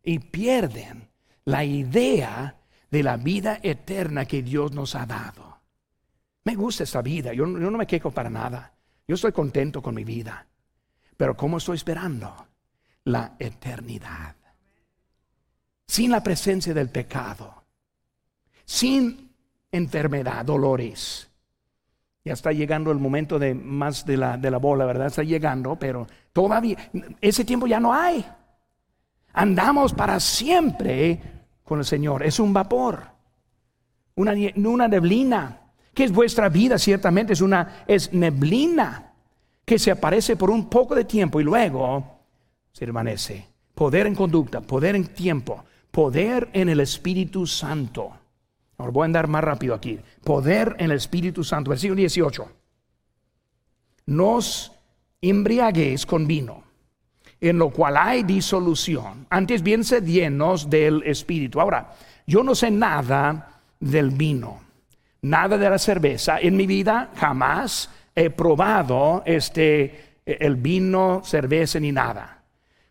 Y 0.03 0.19
pierden 0.19 1.07
la 1.45 1.63
idea 1.63 2.57
de 2.91 3.01
la 3.01 3.15
vida 3.15 3.59
eterna 3.63 4.25
que 4.25 4.43
Dios 4.43 4.73
nos 4.73 4.93
ha 4.93 5.05
dado. 5.05 5.61
Me 6.43 6.55
gusta 6.55 6.83
esta 6.83 7.01
vida, 7.01 7.33
yo, 7.33 7.45
no 7.45 7.77
me 7.77 7.87
quejo 7.87 8.11
para 8.11 8.29
nada. 8.29 8.73
Yo 9.07 9.15
estoy 9.15 9.31
contento 9.31 9.81
con 9.81 9.95
mi 9.95 10.03
vida. 10.03 10.45
Pero 11.15 11.37
¿cómo 11.37 11.59
estoy 11.59 11.77
esperando? 11.77 12.50
La 13.05 13.35
eternidad. 13.39 14.35
Sin 15.87 16.11
la 16.11 16.21
presencia 16.21 16.73
del 16.73 16.89
pecado. 16.89 17.63
Sin 18.65 19.31
enfermedad, 19.71 20.45
dolores. 20.45 21.29
Ya 22.23 22.33
está 22.33 22.51
llegando 22.51 22.91
el 22.91 22.99
momento 22.99 23.39
de 23.39 23.55
más 23.55 24.05
de 24.05 24.15
la, 24.17 24.37
de 24.37 24.51
la 24.51 24.57
bola, 24.57 24.85
¿verdad? 24.85 25.07
Está 25.07 25.23
llegando, 25.23 25.75
pero 25.75 26.07
todavía, 26.31 26.77
ese 27.19 27.43
tiempo 27.43 27.65
ya 27.65 27.79
no 27.79 27.93
hay. 27.93 28.23
Andamos 29.33 29.93
para 29.93 30.19
siempre 30.19 31.19
con 31.63 31.79
el 31.79 31.85
Señor. 31.85 32.23
Es 32.23 32.39
un 32.39 32.53
vapor, 32.53 33.07
una, 34.15 34.33
una 34.55 34.87
neblina, 34.87 35.61
que 35.93 36.03
es 36.03 36.11
vuestra 36.11 36.49
vida, 36.49 36.77
ciertamente 36.77 37.33
es 37.33 37.41
una 37.41 37.83
es 37.87 38.13
neblina 38.13 39.13
que 39.65 39.79
se 39.79 39.91
aparece 39.91 40.35
por 40.35 40.49
un 40.49 40.69
poco 40.69 40.95
de 40.95 41.05
tiempo 41.05 41.39
y 41.41 41.43
luego 41.43 42.20
permanece. 42.77 43.47
Poder 43.75 44.07
en 44.07 44.15
conducta, 44.15 44.61
poder 44.61 44.95
en 44.95 45.07
tiempo, 45.07 45.63
poder 45.91 46.49
en 46.53 46.69
el 46.69 46.79
Espíritu 46.79 47.47
Santo. 47.47 48.11
Ahora 48.77 48.91
voy 48.91 49.03
a 49.03 49.05
andar 49.05 49.27
más 49.27 49.43
rápido 49.43 49.75
aquí. 49.75 49.99
Poder 50.23 50.75
en 50.79 50.91
el 50.91 50.97
Espíritu 50.97 51.43
Santo. 51.43 51.69
Versículo 51.69 51.97
18. 51.97 52.49
Nos 54.07 54.71
embriaguéis 55.21 56.05
con 56.05 56.25
vino, 56.25 56.63
en 57.39 57.59
lo 57.59 57.69
cual 57.69 57.97
hay 57.97 58.23
disolución. 58.23 59.27
Antes 59.29 59.61
bien 59.61 59.83
se 59.83 60.01
llenos 60.01 60.69
del 60.69 61.03
Espíritu. 61.03 61.61
Ahora, 61.61 61.93
yo 62.25 62.43
no 62.43 62.55
sé 62.55 62.71
nada 62.71 63.61
del 63.79 64.09
vino, 64.09 64.61
nada 65.21 65.57
de 65.57 65.69
la 65.69 65.77
cerveza. 65.77 66.39
En 66.39 66.57
mi 66.57 66.65
vida 66.65 67.11
jamás 67.15 67.89
he 68.15 68.29
probado 68.29 69.21
este, 69.25 70.15
el 70.25 70.55
vino, 70.55 71.21
cerveza 71.23 71.79
ni 71.79 71.91
nada. 71.91 72.40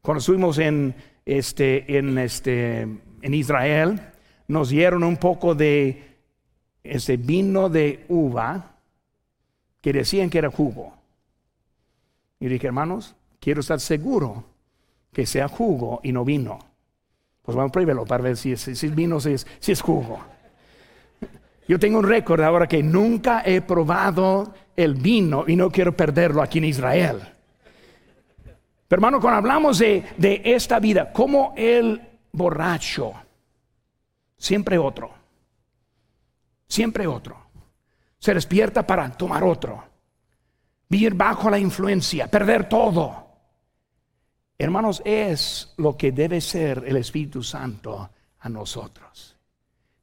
Cuando 0.02 0.20
estuvimos 0.20 0.58
en, 0.58 0.94
este, 1.24 1.98
en, 1.98 2.18
este, 2.18 2.80
en 2.80 3.34
Israel, 3.34 4.00
nos 4.48 4.70
dieron 4.70 5.04
un 5.04 5.16
poco 5.16 5.54
de 5.54 6.10
ese 6.82 7.16
vino 7.16 7.68
de 7.68 8.04
uva 8.08 8.76
que 9.80 9.92
decían 9.92 10.30
que 10.30 10.38
era 10.38 10.50
jugo. 10.50 10.94
Y 12.38 12.48
dije, 12.48 12.66
hermanos, 12.66 13.14
quiero 13.38 13.60
estar 13.60 13.80
seguro 13.80 14.44
que 15.12 15.26
sea 15.26 15.48
jugo 15.48 16.00
y 16.02 16.12
no 16.12 16.24
vino. 16.24 16.58
Pues 17.42 17.56
vamos 17.56 17.70
a 17.70 17.72
probarlo 17.72 18.06
para 18.06 18.22
ver 18.22 18.36
si 18.36 18.52
es, 18.52 18.94
vino, 18.94 19.20
si 19.20 19.32
es, 19.32 19.46
si 19.58 19.72
es 19.72 19.80
jugo. 19.80 20.20
Yo 21.68 21.78
tengo 21.78 21.98
un 21.98 22.08
récord 22.08 22.40
ahora 22.40 22.66
que 22.66 22.82
nunca 22.82 23.42
he 23.44 23.60
probado 23.60 24.54
el 24.74 24.94
vino 24.94 25.44
y 25.46 25.56
no 25.56 25.70
quiero 25.70 25.96
perderlo 25.96 26.42
aquí 26.42 26.58
en 26.58 26.64
Israel. 26.64 27.20
Hermano, 28.90 29.20
cuando 29.20 29.38
hablamos 29.38 29.78
de, 29.78 30.04
de 30.16 30.42
esta 30.44 30.80
vida, 30.80 31.12
como 31.12 31.54
el 31.56 32.00
borracho, 32.32 33.12
siempre 34.36 34.76
otro, 34.76 35.14
siempre 36.66 37.06
otro. 37.06 37.50
Se 38.18 38.34
despierta 38.34 38.86
para 38.86 39.08
tomar 39.12 39.44
otro, 39.44 39.82
vivir 40.88 41.14
bajo 41.14 41.48
la 41.48 41.58
influencia, 41.58 42.26
perder 42.26 42.68
todo. 42.68 43.28
Hermanos, 44.58 45.00
es 45.04 45.72
lo 45.78 45.96
que 45.96 46.12
debe 46.12 46.40
ser 46.40 46.84
el 46.86 46.96
Espíritu 46.96 47.42
Santo 47.42 48.10
a 48.40 48.48
nosotros. 48.48 49.36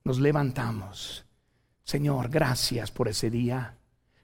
Nos 0.06 0.20
levantamos. 0.20 1.26
Señor, 1.84 2.30
gracias 2.30 2.90
por 2.90 3.08
ese 3.08 3.30
día. 3.30 3.76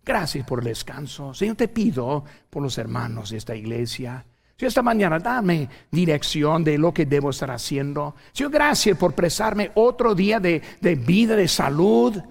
Gracias 0.03 0.45
por 0.45 0.59
el 0.59 0.65
descanso. 0.65 1.33
Señor, 1.33 1.55
te 1.55 1.67
pido 1.67 2.23
por 2.49 2.63
los 2.63 2.77
hermanos 2.77 3.29
de 3.29 3.37
esta 3.37 3.55
iglesia. 3.55 4.25
Esta 4.67 4.81
mañana 4.81 5.19
dame 5.19 5.67
dirección 5.91 6.63
de 6.63 6.77
lo 6.77 6.93
que 6.93 7.05
debo 7.05 7.29
estar 7.29 7.51
haciendo. 7.51 8.15
Señor, 8.31 8.51
gracias 8.51 8.97
por 8.97 9.13
prestarme 9.13 9.71
otro 9.75 10.15
día 10.15 10.39
de, 10.39 10.61
de 10.79 10.95
vida, 10.95 11.35
de 11.35 11.47
salud. 11.47 12.21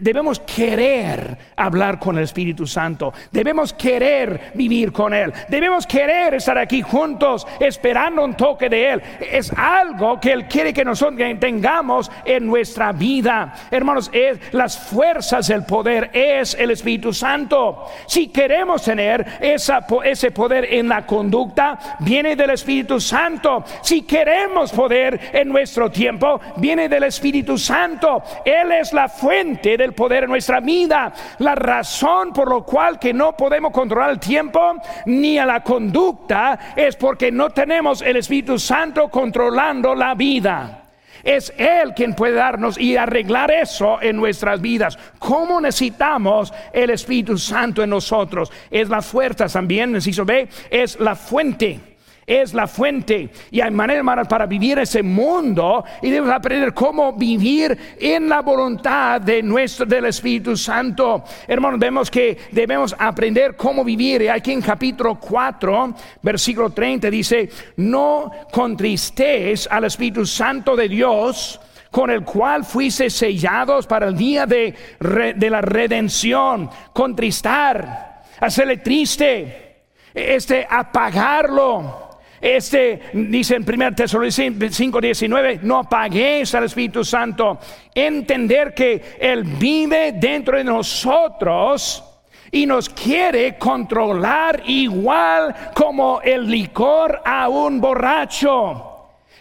Debemos 0.00 0.40
querer 0.40 1.38
hablar 1.56 1.98
con 1.98 2.18
el 2.18 2.24
Espíritu 2.24 2.66
Santo. 2.66 3.12
Debemos 3.32 3.72
querer 3.72 4.52
vivir 4.54 4.92
con 4.92 5.14
Él. 5.14 5.32
Debemos 5.48 5.86
querer 5.86 6.34
estar 6.34 6.58
aquí 6.58 6.82
juntos 6.82 7.46
esperando 7.58 8.22
un 8.22 8.34
toque 8.34 8.68
de 8.68 8.92
Él. 8.92 9.02
Es 9.30 9.50
algo 9.56 10.20
que 10.20 10.32
Él 10.32 10.46
quiere 10.46 10.74
que 10.74 10.84
nosotros 10.84 11.18
tengamos 11.40 12.10
en 12.26 12.46
nuestra 12.46 12.92
vida. 12.92 13.54
Hermanos, 13.70 14.10
es 14.12 14.38
las 14.52 14.78
fuerzas 14.78 15.48
del 15.48 15.64
poder 15.64 16.10
es 16.12 16.54
el 16.54 16.70
Espíritu 16.70 17.14
Santo. 17.14 17.86
Si 18.06 18.28
queremos 18.28 18.82
tener 18.82 19.38
esa, 19.40 19.86
ese 20.04 20.30
poder 20.32 20.66
en 20.74 20.88
la 20.88 21.06
conducta, 21.06 21.96
viene 22.00 22.36
del 22.36 22.50
Espíritu 22.50 23.00
Santo. 23.00 23.64
Si 23.80 24.02
queremos 24.02 24.70
poder 24.72 25.30
en 25.32 25.48
nuestro 25.48 25.90
tiempo, 25.90 26.40
viene 26.56 26.90
del 26.90 27.04
Espíritu 27.04 27.56
Santo. 27.56 28.22
Él 28.44 28.72
es 28.72 28.92
la 28.92 29.08
fuente 29.08 29.77
del 29.78 29.94
poder 29.94 30.24
en 30.24 30.30
nuestra 30.30 30.60
vida. 30.60 31.12
La 31.38 31.54
razón 31.54 32.32
por 32.32 32.50
lo 32.50 32.64
cual 32.64 32.98
que 32.98 33.14
no 33.14 33.36
podemos 33.36 33.72
controlar 33.72 34.10
el 34.10 34.18
tiempo 34.20 34.74
ni 35.06 35.38
a 35.38 35.46
la 35.46 35.62
conducta 35.62 36.74
es 36.76 36.96
porque 36.96 37.32
no 37.32 37.50
tenemos 37.50 38.02
el 38.02 38.16
Espíritu 38.16 38.58
Santo 38.58 39.08
controlando 39.08 39.94
la 39.94 40.14
vida. 40.14 40.82
Es 41.22 41.52
Él 41.56 41.94
quien 41.94 42.14
puede 42.14 42.34
darnos 42.34 42.78
y 42.78 42.96
arreglar 42.96 43.50
eso 43.50 44.00
en 44.00 44.16
nuestras 44.16 44.60
vidas. 44.60 44.98
¿Cómo 45.18 45.60
necesitamos 45.60 46.52
el 46.72 46.90
Espíritu 46.90 47.38
Santo 47.38 47.82
en 47.82 47.90
nosotros? 47.90 48.52
Es 48.70 48.88
la 48.88 49.02
fuerza 49.02 49.48
también, 49.48 49.92
necesito 49.92 50.24
ve, 50.24 50.48
es 50.70 50.98
la 51.00 51.16
fuente 51.16 51.97
es 52.28 52.52
la 52.52 52.66
fuente. 52.66 53.30
Y 53.50 53.62
hay 53.62 53.70
manera, 53.70 53.98
hermanos, 53.98 54.28
para 54.28 54.44
vivir 54.44 54.78
ese 54.78 55.02
mundo 55.02 55.82
y 56.02 56.10
debemos 56.10 56.34
aprender 56.34 56.74
cómo 56.74 57.14
vivir 57.14 57.96
en 57.98 58.28
la 58.28 58.42
voluntad 58.42 59.22
de 59.22 59.42
nuestro, 59.42 59.86
del 59.86 60.04
Espíritu 60.04 60.54
Santo. 60.54 61.24
Hermanos, 61.46 61.80
vemos 61.80 62.10
que 62.10 62.36
debemos 62.52 62.94
aprender 62.98 63.56
cómo 63.56 63.82
vivir. 63.82 64.22
Y 64.22 64.28
aquí 64.28 64.52
en 64.52 64.60
capítulo 64.60 65.18
4, 65.18 65.94
versículo 66.20 66.68
30 66.68 67.10
dice, 67.10 67.48
no 67.76 68.30
contristéis 68.52 69.66
al 69.70 69.84
Espíritu 69.84 70.26
Santo 70.26 70.76
de 70.76 70.88
Dios 70.88 71.58
con 71.90 72.10
el 72.10 72.22
cual 72.22 72.66
fuiste 72.66 73.08
sellados 73.08 73.86
para 73.86 74.08
el 74.08 74.16
día 74.16 74.44
de, 74.44 74.74
de 75.00 75.50
la 75.50 75.62
redención, 75.62 76.68
contristar, 76.92 78.24
hacerle 78.38 78.76
triste, 78.76 79.84
este 80.12 80.66
apagarlo 80.68 82.07
este 82.40 83.00
dice 83.12 83.56
en 83.56 83.64
1 83.64 83.94
Tesalonicenses 83.94 84.78
5:19, 84.78 85.60
no 85.62 85.78
apaguéis 85.78 86.54
al 86.54 86.64
Espíritu 86.64 87.04
Santo. 87.04 87.58
Entender 87.94 88.74
que 88.74 89.16
Él 89.18 89.42
vive 89.44 90.12
dentro 90.12 90.56
de 90.56 90.64
nosotros 90.64 92.04
y 92.50 92.66
nos 92.66 92.88
quiere 92.88 93.58
controlar 93.58 94.62
igual 94.66 95.54
como 95.74 96.20
el 96.22 96.48
licor 96.50 97.20
a 97.24 97.48
un 97.48 97.80
borracho. 97.80 98.84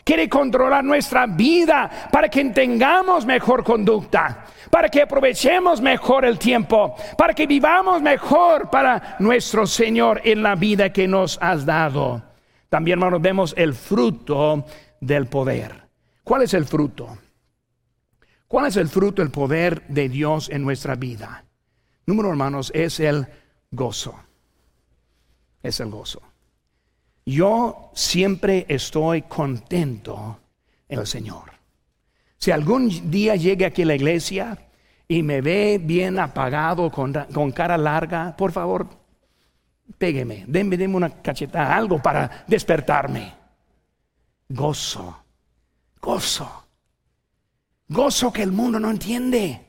Quiere 0.04 0.30
controlar 0.30 0.84
nuestra 0.84 1.26
vida 1.26 1.90
para 2.12 2.30
que 2.30 2.44
tengamos 2.46 3.26
mejor 3.26 3.64
conducta, 3.64 4.46
para 4.72 4.88
que 4.88 5.02
aprovechemos 5.02 5.82
mejor 5.82 6.24
el 6.24 6.40
tiempo, 6.40 6.96
para 7.18 7.34
que 7.34 7.46
vivamos 7.46 8.02
mejor 8.02 8.70
para 8.70 9.18
nuestro 9.20 9.68
Señor 9.68 10.22
en 10.24 10.42
la 10.42 10.56
vida 10.56 10.94
que 10.94 11.08
nos 11.08 11.38
has 11.42 11.66
dado. 11.66 12.22
También, 12.70 13.00
hermanos, 13.00 13.22
vemos 13.22 13.54
el 13.58 13.74
fruto 13.74 14.66
del 15.00 15.28
poder. 15.28 15.88
¿Cuál 16.24 16.42
es 16.42 16.54
el 16.54 16.66
fruto? 16.66 17.18
¿Cuál 18.48 18.68
es 18.68 18.78
el 18.78 18.90
fruto 18.90 19.22
del 19.22 19.32
poder 19.32 19.86
de 19.88 20.10
Dios 20.10 20.50
en 20.50 20.64
nuestra 20.64 20.96
vida? 20.96 21.46
Número, 22.06 22.30
hermanos, 22.30 22.72
es 22.74 23.00
el 23.00 23.28
gozo. 23.72 24.16
Es 25.62 25.80
el 25.80 25.90
gozo. 25.90 26.22
Yo 27.26 27.92
siempre 27.94 28.66
estoy 28.70 29.24
contento 29.24 30.40
en 30.88 31.00
el 31.00 31.08
Señor. 31.08 31.52
Si 32.38 32.52
algún 32.52 33.12
día 33.12 33.36
llegue 33.36 33.66
aquí 33.66 33.82
a 33.82 33.88
la 33.88 33.96
iglesia 33.96 34.58
y 35.08 35.24
me 35.24 35.42
ve 35.42 35.82
bien 35.84 36.20
apagado, 36.20 36.90
con, 36.92 37.14
con 37.34 37.52
cara 37.52 37.78
larga, 37.78 38.36
por 38.38 38.52
favor, 38.52 38.88
pégueme, 39.98 40.46
denme, 40.48 40.78
denme 40.78 40.96
una 40.96 41.10
cachetada, 41.10 41.76
algo 41.76 42.02
para 42.02 42.46
despertarme. 42.48 43.34
Gozo, 44.50 45.24
gozo, 46.02 46.66
gozo 47.88 48.32
que 48.32 48.44
el 48.44 48.52
mundo 48.52 48.80
no 48.80 48.90
entiende. 48.90 49.66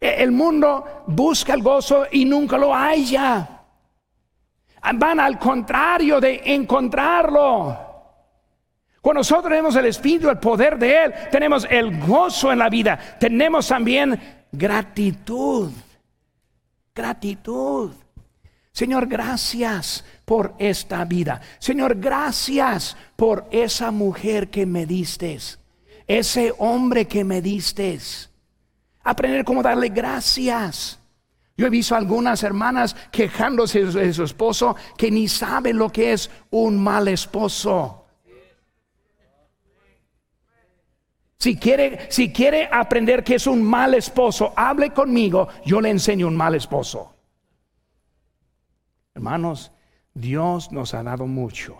E, 0.00 0.22
el 0.22 0.32
mundo 0.32 1.04
busca 1.06 1.54
el 1.54 1.62
gozo 1.62 2.06
y 2.10 2.24
nunca 2.24 2.58
lo 2.58 2.74
haya. 2.74 3.48
Van 4.94 5.20
al 5.20 5.38
contrario 5.38 6.20
de 6.20 6.42
encontrarlo. 6.44 7.88
Cuando 9.00 9.20
nosotros 9.20 9.50
tenemos 9.50 9.76
el 9.76 9.86
Espíritu, 9.86 10.28
el 10.28 10.38
poder 10.38 10.78
de 10.78 11.04
Él, 11.04 11.14
tenemos 11.30 11.66
el 11.70 11.98
gozo 12.00 12.52
en 12.52 12.58
la 12.58 12.68
vida, 12.68 12.98
tenemos 13.18 13.68
también 13.68 14.46
gratitud. 14.52 15.70
Gratitud. 16.94 17.92
Señor, 18.78 19.08
gracias 19.08 20.04
por 20.24 20.54
esta 20.56 21.04
vida. 21.04 21.40
Señor, 21.58 21.96
gracias 21.96 22.96
por 23.16 23.48
esa 23.50 23.90
mujer 23.90 24.50
que 24.50 24.66
me 24.66 24.86
diste, 24.86 25.36
ese 26.06 26.54
hombre 26.58 27.08
que 27.08 27.24
me 27.24 27.42
diste. 27.42 27.98
Aprender 29.02 29.44
cómo 29.44 29.64
darle 29.64 29.88
gracias. 29.88 31.00
Yo 31.56 31.66
he 31.66 31.70
visto 31.70 31.96
algunas 31.96 32.44
hermanas 32.44 32.94
quejándose 33.10 33.84
de 33.84 34.14
su 34.14 34.22
esposo 34.22 34.76
que 34.96 35.10
ni 35.10 35.26
sabe 35.26 35.72
lo 35.72 35.90
que 35.90 36.12
es 36.12 36.30
un 36.50 36.80
mal 36.80 37.08
esposo. 37.08 38.06
Si 41.36 41.56
quiere, 41.56 42.06
si 42.12 42.32
quiere 42.32 42.68
aprender 42.70 43.24
que 43.24 43.34
es 43.34 43.48
un 43.48 43.60
mal 43.60 43.94
esposo, 43.94 44.52
hable 44.54 44.92
conmigo, 44.92 45.48
yo 45.64 45.80
le 45.80 45.90
enseño 45.90 46.28
un 46.28 46.36
mal 46.36 46.54
esposo. 46.54 47.17
Hermanos, 49.18 49.72
Dios 50.14 50.70
nos 50.70 50.94
ha 50.94 51.02
dado 51.02 51.26
mucho, 51.26 51.76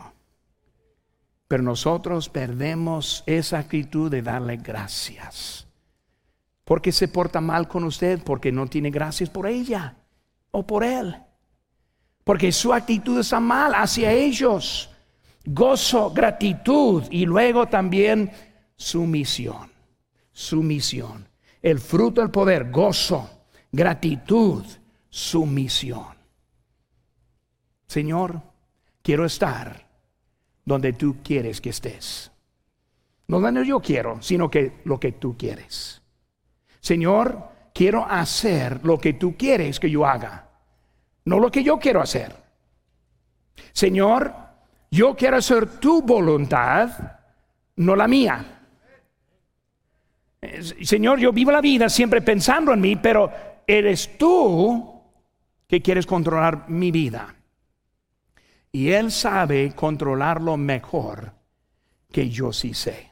pero 1.46 1.62
nosotros 1.62 2.28
perdemos 2.28 3.22
esa 3.26 3.60
actitud 3.60 4.10
de 4.10 4.22
darle 4.22 4.56
gracias. 4.56 5.68
Porque 6.64 6.90
se 6.90 7.06
porta 7.06 7.40
mal 7.40 7.68
con 7.68 7.84
usted, 7.84 8.20
porque 8.24 8.50
no 8.50 8.66
tiene 8.66 8.90
gracias 8.90 9.30
por 9.30 9.46
ella 9.46 9.94
o 10.50 10.66
por 10.66 10.82
él. 10.82 11.14
Porque 12.24 12.50
su 12.50 12.72
actitud 12.72 13.20
está 13.20 13.38
mal 13.38 13.72
hacia 13.72 14.10
ellos. 14.10 14.90
Gozo, 15.44 16.10
gratitud 16.10 17.04
y 17.08 17.24
luego 17.24 17.66
también 17.66 18.32
sumisión, 18.74 19.70
sumisión. 20.32 21.28
El 21.62 21.78
fruto 21.78 22.20
del 22.20 22.32
poder, 22.32 22.68
gozo, 22.72 23.30
gratitud, 23.70 24.64
sumisión. 25.08 26.17
Señor, 27.88 28.42
quiero 29.02 29.24
estar 29.24 29.88
donde 30.64 30.92
tú 30.92 31.16
quieres 31.24 31.60
que 31.60 31.70
estés. 31.70 32.30
No 33.26 33.40
donde 33.40 33.66
yo 33.66 33.80
quiero, 33.80 34.20
sino 34.22 34.50
que 34.50 34.80
lo 34.84 35.00
que 35.00 35.12
tú 35.12 35.36
quieres. 35.36 36.02
Señor, 36.80 37.48
quiero 37.74 38.04
hacer 38.04 38.84
lo 38.84 38.98
que 38.98 39.14
tú 39.14 39.36
quieres 39.36 39.80
que 39.80 39.90
yo 39.90 40.06
haga, 40.06 40.48
no 41.24 41.38
lo 41.38 41.50
que 41.50 41.64
yo 41.64 41.78
quiero 41.78 42.00
hacer. 42.00 42.34
Señor, 43.72 44.34
yo 44.90 45.16
quiero 45.16 45.38
hacer 45.38 45.78
tu 45.80 46.02
voluntad, 46.02 46.90
no 47.76 47.96
la 47.96 48.06
mía. 48.06 48.44
Señor, 50.82 51.18
yo 51.18 51.32
vivo 51.32 51.50
la 51.50 51.60
vida 51.60 51.88
siempre 51.88 52.20
pensando 52.20 52.72
en 52.72 52.80
mí, 52.80 52.96
pero 52.96 53.30
eres 53.66 54.16
tú 54.18 55.02
que 55.66 55.82
quieres 55.82 56.06
controlar 56.06 56.68
mi 56.68 56.90
vida. 56.90 57.34
Y 58.78 58.92
Él 58.92 59.10
sabe 59.10 59.72
controlarlo 59.74 60.56
mejor 60.56 61.32
que 62.12 62.30
yo 62.30 62.52
sí 62.52 62.74
sé. 62.74 63.10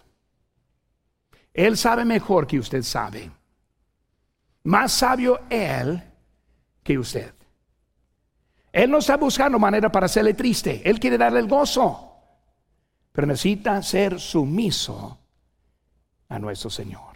Él 1.52 1.76
sabe 1.76 2.04
mejor 2.04 2.46
que 2.46 2.60
usted 2.60 2.84
sabe. 2.84 3.32
Más 4.62 4.92
sabio 4.92 5.40
Él 5.50 6.00
que 6.84 6.96
usted. 6.96 7.34
Él 8.70 8.92
no 8.92 8.98
está 8.98 9.16
buscando 9.16 9.58
manera 9.58 9.90
para 9.90 10.06
hacerle 10.06 10.34
triste. 10.34 10.88
Él 10.88 11.00
quiere 11.00 11.18
darle 11.18 11.40
el 11.40 11.48
gozo. 11.48 12.14
Pero 13.10 13.26
necesita 13.26 13.82
ser 13.82 14.20
sumiso 14.20 15.18
a 16.28 16.38
nuestro 16.38 16.70
Señor. 16.70 17.15